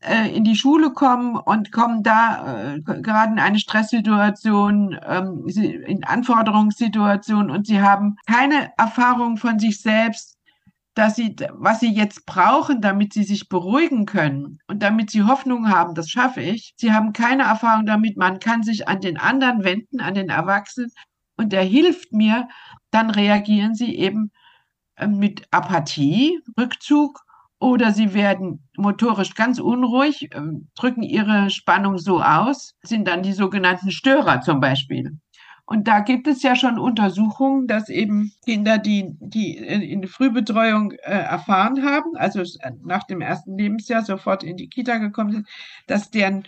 [0.00, 6.04] äh, in die Schule kommen und kommen da äh, gerade in eine Stresssituation, ähm, in
[6.04, 10.38] Anforderungssituation und sie haben keine Erfahrung von sich selbst,
[10.94, 15.68] dass sie, was sie jetzt brauchen, damit sie sich beruhigen können und damit sie Hoffnung
[15.68, 16.74] haben, das schaffe ich.
[16.76, 20.90] Sie haben keine Erfahrung damit, man kann sich an den anderen wenden, an den Erwachsenen
[21.36, 22.48] und der hilft mir,
[22.90, 24.30] dann reagieren sie eben
[24.96, 27.22] äh, mit Apathie, Rückzug
[27.60, 33.34] oder sie werden motorisch ganz unruhig, ähm, drücken ihre Spannung so aus, sind dann die
[33.34, 35.18] sogenannten Störer zum Beispiel.
[35.66, 41.12] Und da gibt es ja schon Untersuchungen, dass eben Kinder, die, die in Frühbetreuung äh,
[41.12, 42.42] erfahren haben, also
[42.82, 45.48] nach dem ersten Lebensjahr sofort in die Kita gekommen sind,
[45.86, 46.42] dass deren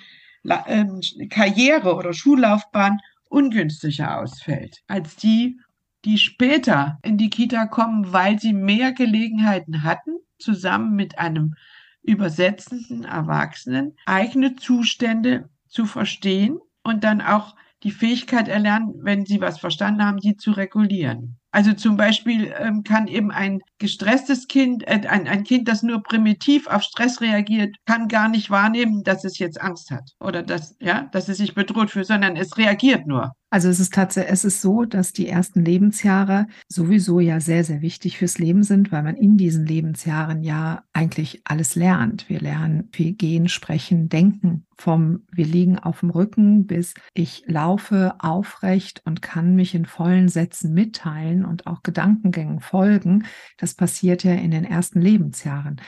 [0.66, 2.98] ähm, Karriere oder Schullaufbahn
[3.29, 5.61] ungünstiger ausfällt als die,
[6.05, 11.55] die später in die Kita kommen, weil sie mehr Gelegenheiten hatten, zusammen mit einem
[12.02, 19.59] übersetzenden Erwachsenen eigene Zustände zu verstehen und dann auch die Fähigkeit erlernen, wenn sie was
[19.59, 21.38] verstanden haben, die zu regulieren.
[21.50, 26.02] Also zum Beispiel ähm, kann eben ein gestresstes Kind, äh, ein, ein Kind, das nur
[26.02, 30.76] primitiv auf Stress reagiert, kann gar nicht wahrnehmen, dass es jetzt Angst hat oder dass,
[30.81, 33.33] ja, dass es sich bedroht fühlt, sondern es reagiert nur.
[33.53, 37.83] Also es ist tatsächlich, es ist so, dass die ersten Lebensjahre sowieso ja sehr, sehr
[37.83, 42.31] wichtig fürs Leben sind, weil man in diesen Lebensjahren ja eigentlich alles lernt.
[42.31, 44.65] Wir lernen viel gehen, sprechen, denken.
[44.79, 50.31] Vom wir liegen auf dem Rücken bis ich laufe aufrecht und kann mich in vollen
[50.31, 53.27] Sätzen mitteilen und auch Gedankengängen folgen.
[53.59, 55.79] Das passiert ja in den ersten Lebensjahren.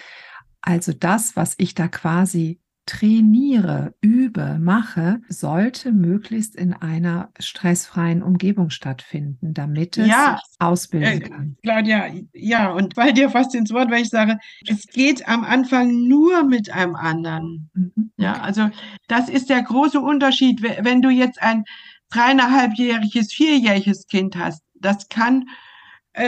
[0.61, 8.71] Also das, was ich da quasi trainiere, übe, mache, sollte möglichst in einer stressfreien Umgebung
[8.71, 11.57] stattfinden, damit es ja, ausbilden äh, kann.
[11.63, 16.07] Claudia, ja, und bei dir fast ins Wort, weil ich sage, es geht am Anfang
[16.07, 17.71] nur mit einem anderen.
[17.73, 18.13] Mhm.
[18.19, 18.71] Ja, also
[19.09, 20.63] das ist der große Unterschied.
[20.63, 21.65] Wenn du jetzt ein
[22.11, 25.47] dreieinhalbjähriges, vierjähriges Kind hast, das kann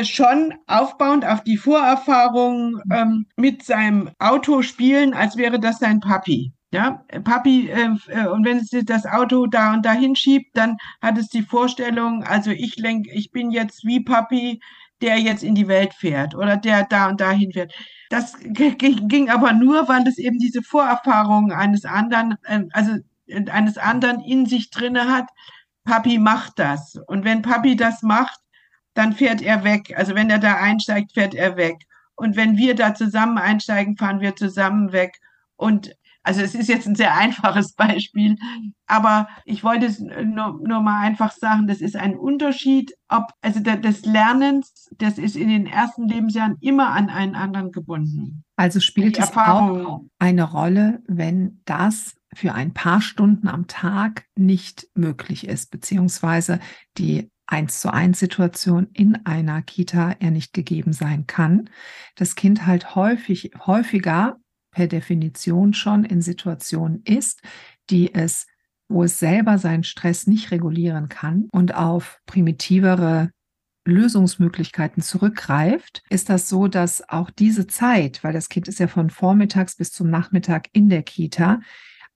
[0.02, 6.52] schon aufbauend auf die Vorerfahrung ähm, mit seinem Auto spielen, als wäre das sein Papi.
[6.72, 11.16] Ja, Papi, äh, äh, und wenn es das Auto da und dahin schiebt, dann hat
[11.16, 14.60] es die Vorstellung, also ich lenk, ich bin jetzt wie Papi,
[15.00, 17.72] der jetzt in die Welt fährt oder der da und dahin fährt.
[18.10, 22.92] Das ging aber nur, weil es eben diese Vorerfahrung eines anderen, äh, also
[23.26, 25.28] äh, eines anderen in sich drinne hat.
[25.84, 26.96] Papi macht das.
[27.06, 28.40] Und wenn Papi das macht,
[28.96, 29.94] dann fährt er weg.
[29.96, 31.84] Also wenn er da einsteigt, fährt er weg.
[32.16, 35.18] Und wenn wir da zusammen einsteigen, fahren wir zusammen weg.
[35.56, 38.36] Und also es ist jetzt ein sehr einfaches Beispiel,
[38.86, 43.60] aber ich wollte es nur, nur mal einfach sagen, das ist ein Unterschied, ob, also
[43.60, 48.44] des Lernens, das ist in den ersten Lebensjahren immer an einen anderen gebunden.
[48.56, 54.88] Also spielt es auch eine Rolle, wenn das für ein paar Stunden am Tag nicht
[54.94, 56.60] möglich ist, beziehungsweise
[56.98, 61.70] die eins zu eins Situation in einer Kita er nicht gegeben sein kann.
[62.16, 64.36] Das Kind halt häufig, häufiger
[64.72, 67.40] per Definition schon in Situationen ist,
[67.88, 68.46] die es,
[68.88, 73.30] wo es selber seinen Stress nicht regulieren kann und auf primitivere
[73.86, 79.10] Lösungsmöglichkeiten zurückgreift, ist das so, dass auch diese Zeit, weil das Kind ist ja von
[79.10, 81.60] vormittags bis zum Nachmittag in der Kita,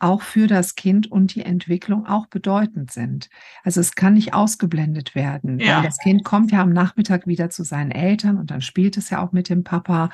[0.00, 3.28] auch für das Kind und die Entwicklung auch bedeutend sind.
[3.62, 5.82] Also es kann nicht ausgeblendet werden, ja.
[5.82, 9.22] das Kind kommt ja am Nachmittag wieder zu seinen Eltern und dann spielt es ja
[9.22, 10.10] auch mit dem Papa.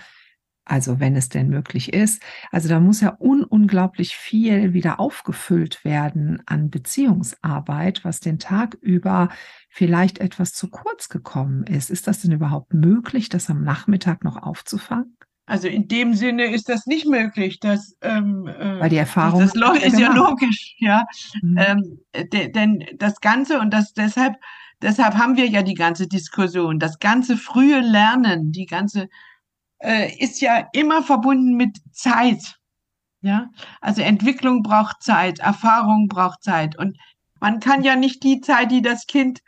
[0.68, 2.20] Also wenn es denn möglich ist.
[2.50, 8.74] Also da muss ja un unglaublich viel wieder aufgefüllt werden an Beziehungsarbeit, was den Tag
[8.80, 9.28] über
[9.68, 11.88] vielleicht etwas zu kurz gekommen ist.
[11.88, 15.16] Ist das denn überhaupt möglich, das am Nachmittag noch aufzufangen?
[15.46, 17.60] Also in dem Sinne ist das nicht möglich.
[17.60, 21.06] Dass, ähm, äh, Weil die Erfahrung das ist ja logisch, ja.
[21.40, 21.58] Mhm.
[21.58, 22.00] Ähm,
[22.32, 24.34] de, denn das Ganze und das deshalb,
[24.82, 29.08] deshalb haben wir ja die ganze Diskussion, das ganze frühe Lernen, die ganze
[29.78, 32.56] äh, ist ja immer verbunden mit Zeit.
[33.22, 33.48] Ja,
[33.80, 36.98] also Entwicklung braucht Zeit, Erfahrung braucht Zeit und
[37.40, 39.40] man kann ja nicht die Zeit, die das Kind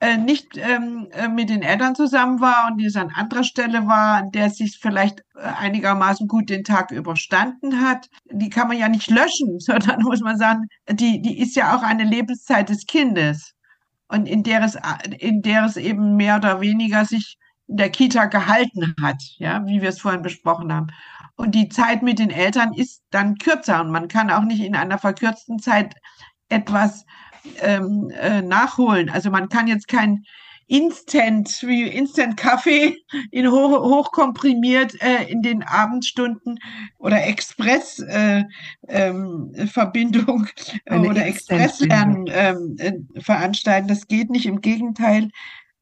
[0.00, 3.86] äh, nicht ähm, äh, mit den Eltern zusammen war und die es an anderer Stelle
[3.86, 8.88] war, der sich vielleicht äh, einigermaßen gut den Tag überstanden hat, die kann man ja
[8.88, 13.52] nicht löschen, sondern muss man sagen, die, die ist ja auch eine Lebenszeit des Kindes
[14.08, 14.78] und in der es,
[15.18, 17.36] in der es eben mehr oder weniger sich
[17.68, 20.88] in der Kita gehalten hat, ja, wie wir es vorhin besprochen haben.
[21.36, 24.74] Und die Zeit mit den Eltern ist dann kürzer und man kann auch nicht in
[24.74, 25.94] einer verkürzten Zeit
[26.48, 27.04] etwas
[27.60, 29.10] ähm, äh, nachholen.
[29.10, 30.24] Also man kann jetzt kein
[30.70, 32.96] Instant, wie Instant Kaffee
[33.32, 36.60] in hoch, hochkomprimiert äh, in den Abendstunden
[36.98, 38.44] oder Express äh,
[38.86, 40.46] ähm, Verbindung
[40.84, 43.88] äh, oder Expresslernen ähm, äh, veranstalten.
[43.88, 44.46] Das geht nicht.
[44.46, 45.30] Im Gegenteil,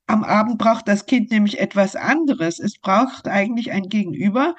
[0.06, 2.58] am Abend braucht das Kind nämlich etwas anderes.
[2.58, 4.54] Es braucht eigentlich ein Gegenüber,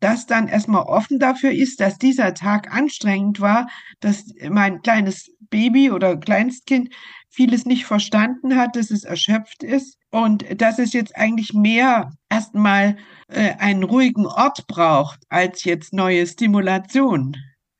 [0.00, 3.68] das dann erstmal offen dafür ist, dass dieser Tag anstrengend war,
[4.00, 6.92] dass mein kleines Baby oder Kleinstkind
[7.30, 12.96] vieles nicht verstanden hat, dass es erschöpft ist und dass es jetzt eigentlich mehr erstmal
[13.28, 17.36] äh, einen ruhigen Ort braucht als jetzt neue Stimulation.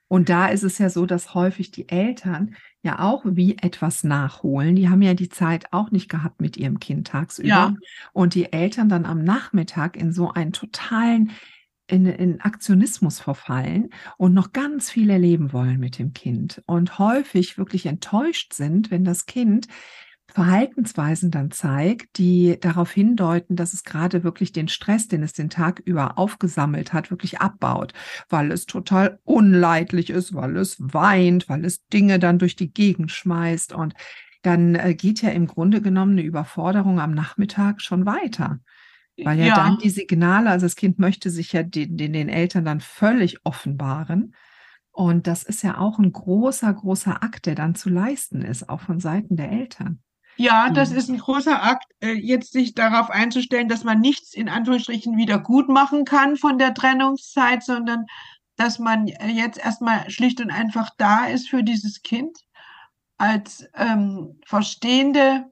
[0.08, 4.76] Und da ist es ja so, dass häufig die Eltern ja auch wie etwas nachholen.
[4.76, 7.48] Die haben ja die Zeit auch nicht gehabt mit ihrem Kind tagsüber.
[7.48, 7.74] Ja.
[8.12, 11.32] Und die Eltern dann am Nachmittag in so einen totalen
[11.92, 17.58] in, in Aktionismus verfallen und noch ganz viel erleben wollen mit dem Kind und häufig
[17.58, 19.66] wirklich enttäuscht sind, wenn das Kind
[20.28, 25.50] Verhaltensweisen dann zeigt, die darauf hindeuten, dass es gerade wirklich den Stress, den es den
[25.50, 27.92] Tag über aufgesammelt hat, wirklich abbaut,
[28.30, 33.10] weil es total unleidlich ist, weil es weint, weil es Dinge dann durch die Gegend
[33.10, 33.92] schmeißt und
[34.40, 38.58] dann äh, geht ja im Grunde genommen eine Überforderung am Nachmittag schon weiter.
[39.24, 42.28] Weil ja, ja, dann die Signale, also das Kind möchte sich ja den, den, den
[42.28, 44.34] Eltern dann völlig offenbaren.
[44.90, 48.80] Und das ist ja auch ein großer, großer Akt, der dann zu leisten ist, auch
[48.80, 50.02] von Seiten der Eltern.
[50.36, 54.48] Ja, das ist ein großer Akt, äh, jetzt sich darauf einzustellen, dass man nichts in
[54.48, 58.06] Anführungsstrichen wieder gut machen kann von der Trennungszeit, sondern
[58.56, 62.38] dass man jetzt erstmal schlicht und einfach da ist für dieses Kind
[63.18, 65.50] als ähm, verstehende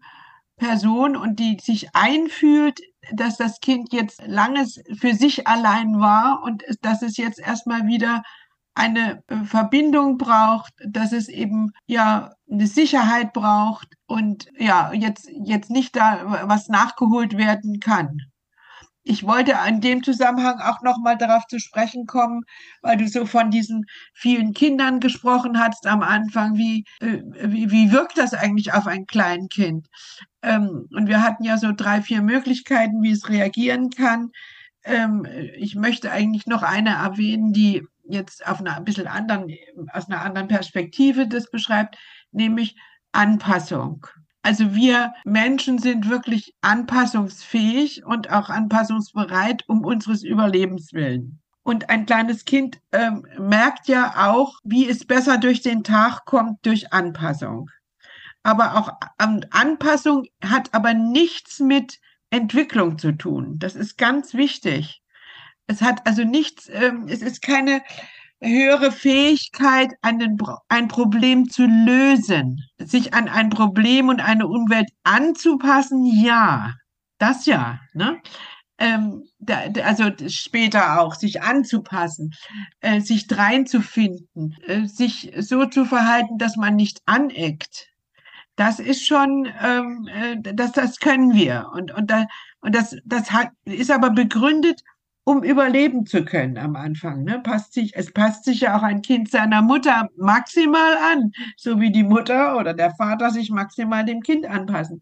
[0.56, 2.80] Person und die sich einfühlt
[3.12, 8.22] dass das Kind jetzt langes für sich allein war und dass es jetzt erstmal wieder
[8.74, 15.70] eine äh, Verbindung braucht, dass es eben ja eine Sicherheit braucht und ja jetzt jetzt
[15.70, 18.20] nicht da was nachgeholt werden kann.
[19.02, 22.42] Ich wollte in dem Zusammenhang auch noch mal darauf zu sprechen kommen,
[22.82, 26.56] weil du so von diesen vielen Kindern gesprochen hast am Anfang.
[26.56, 29.86] Wie, äh, wie, wie wirkt das eigentlich auf ein Kleinkind?
[30.42, 34.30] Ähm, und wir hatten ja so drei, vier Möglichkeiten, wie es reagieren kann.
[34.84, 39.46] Ähm, ich möchte eigentlich noch eine erwähnen, die jetzt auf einer ein bisschen anderen,
[39.92, 41.96] aus einer anderen Perspektive das beschreibt,
[42.32, 42.76] nämlich
[43.12, 44.06] Anpassung.
[44.42, 51.40] Also wir Menschen sind wirklich anpassungsfähig und auch anpassungsbereit um unseres Überlebens willen.
[51.62, 56.64] Und ein kleines Kind ähm, merkt ja auch, wie es besser durch den Tag kommt
[56.64, 57.70] durch Anpassung
[58.42, 62.00] aber auch Anpassung hat aber nichts mit
[62.30, 63.58] Entwicklung zu tun.
[63.58, 65.02] Das ist ganz wichtig.
[65.66, 67.82] Es hat also nichts, ähm, es ist keine
[68.40, 70.38] höhere Fähigkeit, einen,
[70.68, 76.74] ein Problem zu lösen, sich an ein Problem und eine Umwelt anzupassen, ja,
[77.18, 78.20] das ja, ne?
[78.78, 82.34] Ähm, da, also später auch, sich anzupassen,
[82.80, 87.90] äh, sich dreinzufinden, äh, sich so zu verhalten, dass man nicht aneckt,
[88.60, 91.70] das ist schon, ähm, äh, das, das können wir.
[91.72, 92.26] Und, und, da,
[92.60, 94.82] und das, das hat, ist aber begründet,
[95.30, 97.22] um überleben zu können am Anfang.
[97.22, 97.38] Ne?
[97.38, 101.92] Passt sich, es passt sich ja auch ein Kind seiner Mutter maximal an, so wie
[101.92, 105.00] die Mutter oder der Vater sich maximal dem Kind anpassen.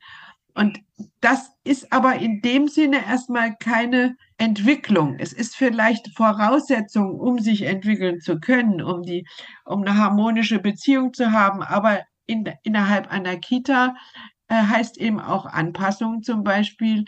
[0.54, 0.80] Und
[1.20, 5.16] das ist aber in dem Sinne erstmal keine Entwicklung.
[5.18, 9.26] Es ist vielleicht Voraussetzung, um sich entwickeln zu können, um die,
[9.64, 11.62] um eine harmonische Beziehung zu haben.
[11.62, 13.94] Aber in, innerhalb einer Kita
[14.48, 17.06] äh, heißt eben auch Anpassung zum Beispiel,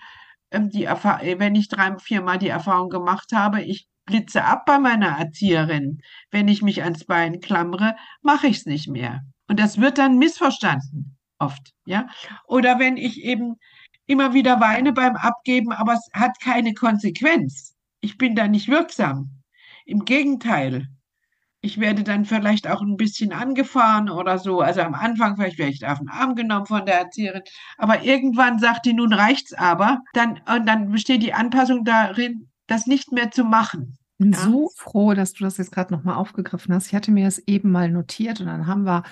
[0.50, 5.18] ähm, die wenn ich drei, viermal die Erfahrung gemacht habe, ich blitze ab bei meiner
[5.18, 6.00] Erzieherin.
[6.30, 9.22] Wenn ich mich ans Bein klammere, mache ich es nicht mehr.
[9.48, 12.08] Und das wird dann missverstanden oft, ja.
[12.46, 13.56] Oder wenn ich eben
[14.06, 17.74] immer wieder weine beim Abgeben, aber es hat keine Konsequenz.
[18.00, 19.42] Ich bin da nicht wirksam.
[19.84, 20.88] Im Gegenteil.
[21.62, 24.60] Ich werde dann vielleicht auch ein bisschen angefahren oder so.
[24.60, 27.42] Also am Anfang vielleicht werde ich auf den Arm genommen von der Erzieherin.
[27.76, 30.00] Aber irgendwann sagt die, nun reicht's aber.
[30.14, 33.98] Dann, und dann besteht die Anpassung darin, das nicht mehr zu machen.
[34.12, 34.38] Ich bin ja?
[34.38, 36.86] so froh, dass du das jetzt gerade nochmal aufgegriffen hast.
[36.86, 39.02] Ich hatte mir das eben mal notiert und dann haben wir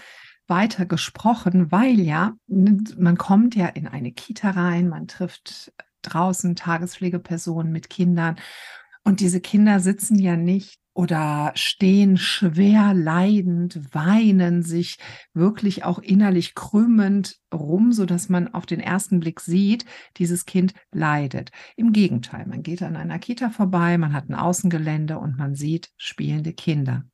[0.47, 5.73] weiter gesprochen, weil ja, man kommt ja in eine Kita rein, man trifft
[6.03, 8.37] draußen Tagespflegepersonen mit Kindern
[9.05, 14.99] und diese Kinder sitzen ja nicht oder stehen schwer leidend, weinen sich
[15.33, 19.85] wirklich auch innerlich krümmend rum, so dass man auf den ersten Blick sieht,
[20.17, 21.53] dieses Kind leidet.
[21.77, 25.91] Im Gegenteil, man geht an einer Kita vorbei, man hat ein Außengelände und man sieht
[25.99, 27.05] spielende Kinder.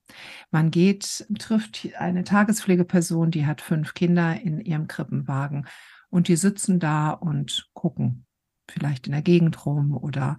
[0.51, 5.67] Man geht, trifft eine Tagespflegeperson, die hat fünf Kinder in ihrem Krippenwagen
[6.09, 8.25] und die sitzen da und gucken
[8.67, 10.39] vielleicht in der Gegend rum oder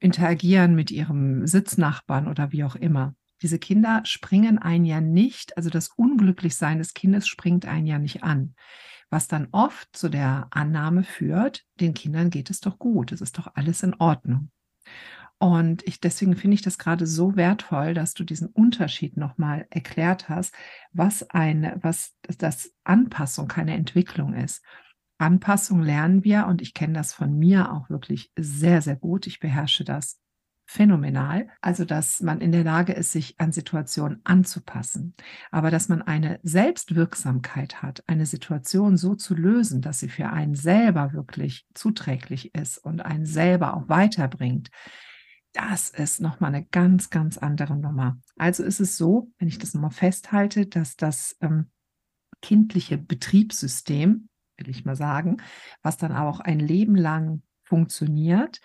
[0.00, 3.14] interagieren mit ihrem Sitznachbarn oder wie auch immer.
[3.42, 8.22] Diese Kinder springen ein ja nicht, also das Unglücklichsein des Kindes springt ein ja nicht
[8.22, 8.54] an.
[9.10, 13.38] Was dann oft zu der Annahme führt, den Kindern geht es doch gut, es ist
[13.38, 14.50] doch alles in Ordnung.
[15.38, 20.28] Und ich, deswegen finde ich das gerade so wertvoll, dass du diesen Unterschied nochmal erklärt
[20.28, 20.52] hast,
[20.92, 24.64] was eine, was das Anpassung keine Entwicklung ist.
[25.18, 29.26] Anpassung lernen wir und ich kenne das von mir auch wirklich sehr, sehr gut.
[29.26, 30.18] Ich beherrsche das
[30.64, 31.48] phänomenal.
[31.62, 35.14] Also, dass man in der Lage ist, sich an Situationen anzupassen,
[35.50, 40.54] aber dass man eine Selbstwirksamkeit hat, eine Situation so zu lösen, dass sie für einen
[40.54, 44.68] selber wirklich zuträglich ist und einen selber auch weiterbringt.
[45.54, 48.18] Das ist nochmal eine ganz, ganz andere Nummer.
[48.36, 51.70] Also ist es so, wenn ich das nochmal festhalte, dass das ähm,
[52.42, 54.27] kindliche Betriebssystem
[54.58, 55.38] will ich mal sagen,
[55.82, 58.60] was dann auch ein Leben lang funktioniert,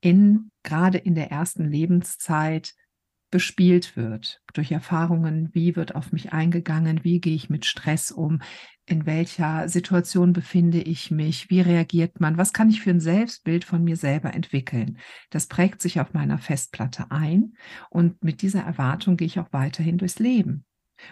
[0.00, 2.74] in, gerade in der ersten Lebenszeit
[3.30, 8.40] bespielt wird durch Erfahrungen, wie wird auf mich eingegangen, wie gehe ich mit Stress um,
[8.86, 13.64] in welcher Situation befinde ich mich, wie reagiert man, was kann ich für ein Selbstbild
[13.64, 14.98] von mir selber entwickeln.
[15.30, 17.54] Das prägt sich auf meiner Festplatte ein
[17.90, 20.64] und mit dieser Erwartung gehe ich auch weiterhin durchs Leben.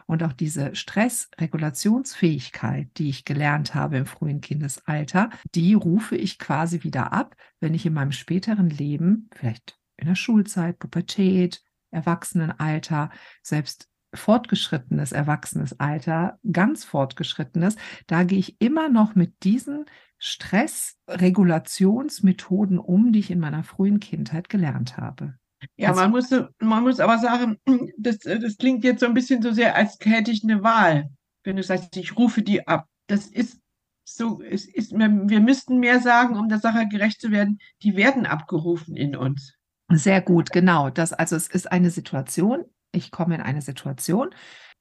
[0.06, 6.82] Und auch diese Stressregulationsfähigkeit, die ich gelernt habe im frühen Kindesalter, die rufe ich quasi
[6.82, 13.10] wieder ab, wenn ich in meinem späteren Leben, vielleicht in der Schulzeit, Pubertät, Erwachsenenalter,
[13.42, 17.76] selbst fortgeschrittenes erwachsenes Alter, ganz fortgeschrittenes,
[18.06, 19.84] da gehe ich immer noch mit diesen
[20.18, 25.34] Stressregulationsmethoden um, die ich in meiner frühen Kindheit gelernt habe.
[25.76, 27.58] Ja, man muss, man muss aber sagen,
[27.98, 31.10] das, das klingt jetzt so ein bisschen so sehr, als hätte ich eine Wahl.
[31.42, 32.86] Wenn du sagst, ich rufe die ab.
[33.06, 33.58] Das ist
[34.04, 38.26] so, es ist, wir müssten mehr sagen, um der Sache gerecht zu werden, die werden
[38.26, 39.54] abgerufen in uns.
[39.90, 40.90] Sehr gut, genau.
[40.90, 42.64] Das, also es ist eine Situation.
[42.92, 44.30] Ich komme in eine Situation,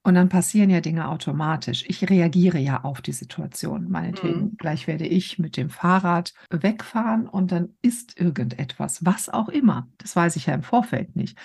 [0.03, 1.85] und dann passieren ja Dinge automatisch.
[1.87, 3.89] Ich reagiere ja auf die Situation.
[3.89, 4.57] Meinetwegen, mhm.
[4.57, 9.87] gleich werde ich mit dem Fahrrad wegfahren und dann ist irgendetwas, was auch immer.
[9.97, 11.37] Das weiß ich ja im Vorfeld nicht.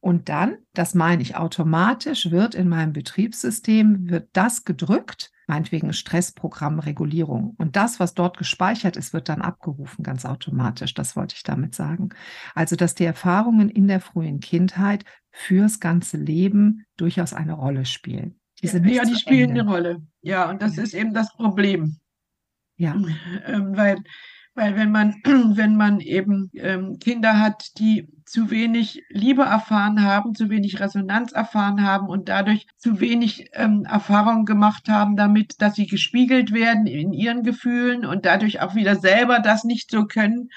[0.00, 6.78] Und dann, das meine ich, automatisch wird in meinem Betriebssystem, wird das gedrückt, meinetwegen Stressprogramm,
[6.78, 7.54] Regulierung.
[7.56, 10.94] Und das, was dort gespeichert ist, wird dann abgerufen, ganz automatisch.
[10.94, 12.10] Das wollte ich damit sagen.
[12.54, 15.04] Also, dass die Erfahrungen in der frühen Kindheit
[15.36, 18.40] fürs ganze Leben durchaus eine Rolle spielen.
[18.62, 19.60] Die ja, ja, die spielen Ende.
[19.62, 20.02] eine Rolle.
[20.22, 20.84] Ja, und das ja.
[20.84, 21.98] ist eben das Problem.
[22.76, 22.94] Ja.
[23.46, 23.98] Ähm, weil
[24.54, 25.16] weil wenn man,
[25.56, 31.32] wenn man eben ähm, Kinder hat, die zu wenig Liebe erfahren haben, zu wenig Resonanz
[31.32, 36.86] erfahren haben und dadurch zu wenig ähm, Erfahrung gemacht haben damit, dass sie gespiegelt werden
[36.86, 40.50] in ihren Gefühlen und dadurch auch wieder selber das nicht so können,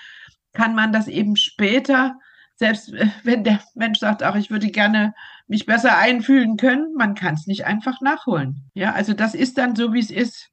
[0.54, 2.16] kann man das eben später,
[2.58, 5.14] selbst äh, wenn der Mensch sagt, ach, ich würde gerne
[5.48, 8.70] mich besser einfühlen können, man kann es nicht einfach nachholen.
[8.74, 10.52] Ja, also das ist dann so, wie es ist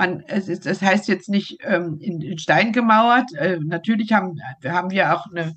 [0.00, 3.32] man, es ist, das heißt jetzt nicht ähm, in, in, Stein gemauert.
[3.34, 5.56] Äh, natürlich haben, haben wir auch eine,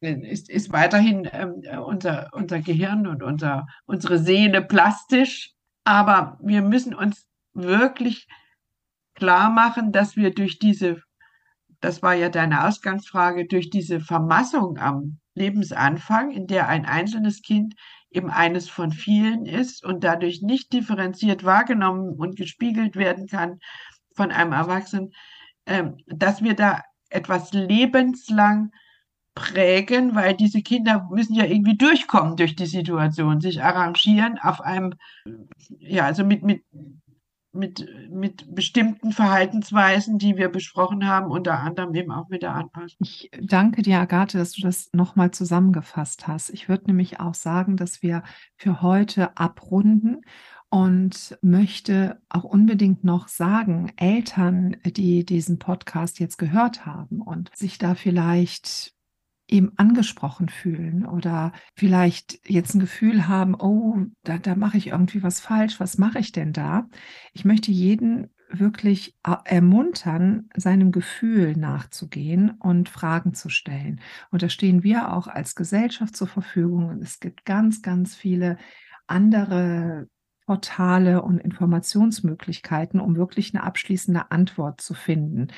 [0.00, 5.52] ist, ist weiterhin ähm, unser, unser Gehirn und unser, unsere Seele plastisch.
[5.84, 8.28] Aber wir müssen uns wirklich
[9.14, 11.02] klar machen, dass wir durch diese,
[11.82, 17.74] das war ja deine Ausgangsfrage, durch diese Vermassung am Lebensanfang, in der ein einzelnes Kind
[18.10, 23.58] eben eines von vielen ist und dadurch nicht differenziert wahrgenommen und gespiegelt werden kann
[24.14, 25.12] von einem Erwachsenen,
[25.66, 28.70] ähm, dass wir da etwas lebenslang
[29.34, 34.94] prägen, weil diese Kinder müssen ja irgendwie durchkommen durch die Situation, sich arrangieren auf einem,
[35.78, 36.62] ja, also mit, mit
[37.52, 42.96] mit, mit bestimmten Verhaltensweisen, die wir besprochen haben, unter anderem eben auch mit der Anpassung.
[43.00, 46.50] Ich danke dir, Agathe, dass du das nochmal zusammengefasst hast.
[46.50, 48.22] Ich würde nämlich auch sagen, dass wir
[48.56, 50.22] für heute abrunden
[50.70, 57.76] und möchte auch unbedingt noch sagen, Eltern, die diesen Podcast jetzt gehört haben und sich
[57.76, 58.94] da vielleicht
[59.52, 65.22] eben angesprochen fühlen oder vielleicht jetzt ein Gefühl haben, oh, da, da mache ich irgendwie
[65.22, 66.88] was falsch, was mache ich denn da?
[67.32, 74.00] Ich möchte jeden wirklich ermuntern, seinem Gefühl nachzugehen und Fragen zu stellen.
[74.30, 77.00] Und da stehen wir auch als Gesellschaft zur Verfügung.
[77.02, 78.58] Es gibt ganz, ganz viele
[79.06, 80.08] andere
[80.44, 85.48] Portale und Informationsmöglichkeiten, um wirklich eine abschließende Antwort zu finden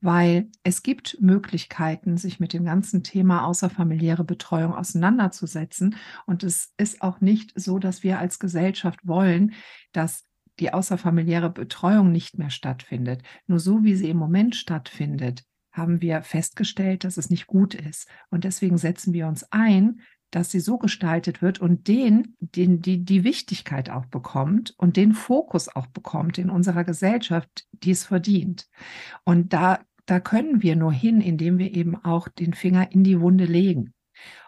[0.00, 5.96] weil es gibt Möglichkeiten, sich mit dem ganzen Thema außerfamiliäre Betreuung auseinanderzusetzen.
[6.26, 9.52] Und es ist auch nicht so, dass wir als Gesellschaft wollen,
[9.92, 10.24] dass
[10.58, 13.22] die außerfamiliäre Betreuung nicht mehr stattfindet.
[13.46, 18.08] Nur so, wie sie im Moment stattfindet, haben wir festgestellt, dass es nicht gut ist.
[18.30, 23.04] Und deswegen setzen wir uns ein, dass sie so gestaltet wird und den, den die,
[23.04, 28.68] die Wichtigkeit auch bekommt und den Fokus auch bekommt in unserer Gesellschaft, die es verdient.
[29.24, 29.80] Und da
[30.10, 33.94] da können wir nur hin, indem wir eben auch den Finger in die Wunde legen.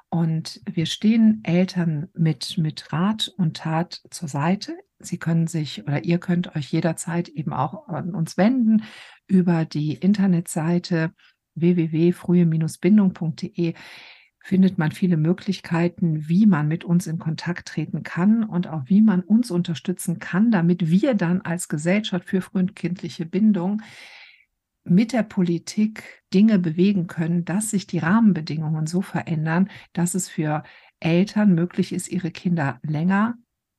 [0.08, 4.76] Und wir stehen Eltern mit, mit Rat und Tat zur Seite.
[4.98, 8.82] Sie können sich oder ihr könnt euch jederzeit eben auch an uns wenden
[9.28, 11.12] über die Internetseite
[11.54, 13.74] www.frühe-bindung.de
[14.44, 19.00] findet man viele Möglichkeiten, wie man mit uns in Kontakt treten kann und auch wie
[19.00, 23.80] man uns unterstützen kann, damit wir dann als Gesellschaft für frühkindliche Bindung
[24.84, 30.62] mit der Politik Dinge bewegen können, dass sich die Rahmenbedingungen so verändern, dass es für
[31.00, 33.36] Eltern möglich ist, ihre Kinder länger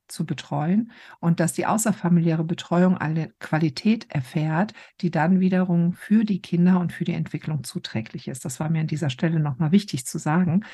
[0.08, 6.42] zu betreuen und dass die außerfamiliäre Betreuung eine Qualität erfährt, die dann wiederum für die
[6.42, 8.46] Kinder und für die Entwicklung zuträglich ist.
[8.46, 10.66] Das war mir an dieser Stelle nochmal wichtig zu sagen.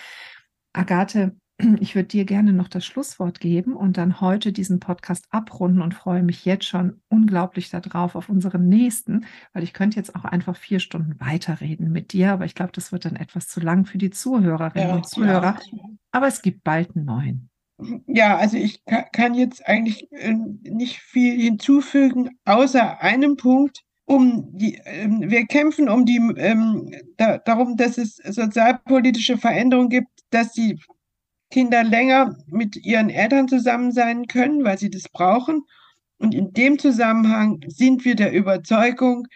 [0.74, 1.36] Agathe,
[1.80, 5.94] ich würde dir gerne noch das Schlusswort geben und dann heute diesen Podcast abrunden und
[5.94, 10.56] freue mich jetzt schon unglaublich darauf auf unseren nächsten, weil ich könnte jetzt auch einfach
[10.56, 13.98] vier Stunden weiterreden mit dir, aber ich glaube, das wird dann etwas zu lang für
[13.98, 15.60] die Zuhörerinnen ja, und Zuhörer.
[15.72, 15.80] Ja.
[16.12, 17.50] Aber es gibt bald einen neuen.
[18.08, 18.84] Ja, also ich
[19.14, 23.82] kann jetzt eigentlich äh, nicht viel hinzufügen, außer einem Punkt.
[24.06, 26.92] Um die, ähm, wir kämpfen um die, ähm,
[27.46, 30.80] darum, dass es sozialpolitische Veränderungen gibt, dass die
[31.50, 35.64] Kinder länger mit ihren Eltern zusammen sein können, weil sie das brauchen.
[36.18, 39.28] Und in dem Zusammenhang sind wir der Überzeugung,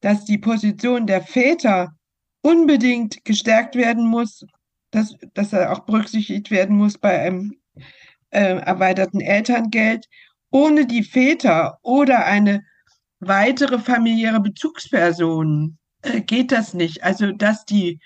[0.00, 1.94] dass die Position der Väter
[2.42, 4.44] unbedingt gestärkt werden muss,
[4.90, 7.54] dass, dass er auch berücksichtigt werden muss bei einem
[8.30, 10.06] äh, erweiterten Elterngeld.
[10.50, 12.64] Ohne die Väter oder eine
[13.20, 17.04] weitere familiäre Bezugsperson äh, geht das nicht.
[17.04, 18.00] Also, dass die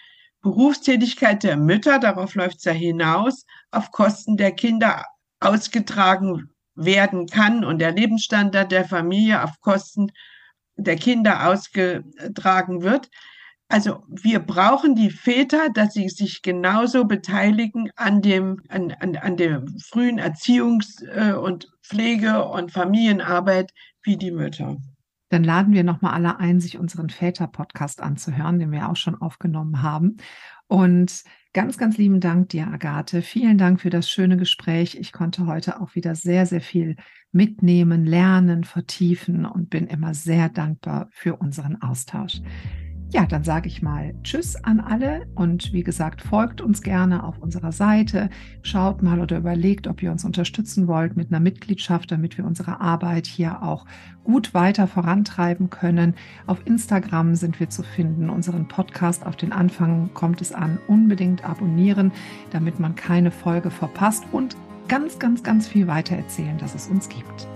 [0.46, 5.04] Berufstätigkeit der Mütter, darauf läuft es ja hinaus, auf Kosten der Kinder
[5.40, 10.12] ausgetragen werden kann und der Lebensstandard der Familie auf Kosten
[10.76, 13.10] der Kinder ausgetragen wird.
[13.66, 19.36] Also wir brauchen die Väter, dass sie sich genauso beteiligen an dem, an, an, an
[19.36, 23.72] der frühen Erziehungs- äh, und Pflege- und Familienarbeit
[24.04, 24.76] wie die Mütter
[25.36, 29.82] dann laden wir nochmal alle ein, sich unseren Väter-Podcast anzuhören, den wir auch schon aufgenommen
[29.82, 30.16] haben.
[30.66, 33.20] Und ganz, ganz lieben Dank dir, Agathe.
[33.20, 34.96] Vielen Dank für das schöne Gespräch.
[34.98, 36.96] Ich konnte heute auch wieder sehr, sehr viel
[37.32, 42.40] mitnehmen, lernen, vertiefen und bin immer sehr dankbar für unseren Austausch.
[43.10, 47.38] Ja, dann sage ich mal Tschüss an alle und wie gesagt, folgt uns gerne auf
[47.38, 48.30] unserer Seite,
[48.62, 52.80] schaut mal oder überlegt, ob ihr uns unterstützen wollt mit einer Mitgliedschaft, damit wir unsere
[52.80, 53.86] Arbeit hier auch
[54.24, 56.14] gut weiter vorantreiben können.
[56.48, 61.44] Auf Instagram sind wir zu finden, unseren Podcast auf den Anfang kommt es an, unbedingt
[61.48, 62.10] abonnieren,
[62.50, 64.56] damit man keine Folge verpasst und
[64.88, 67.46] ganz, ganz, ganz viel weiter erzählen, dass es uns gibt.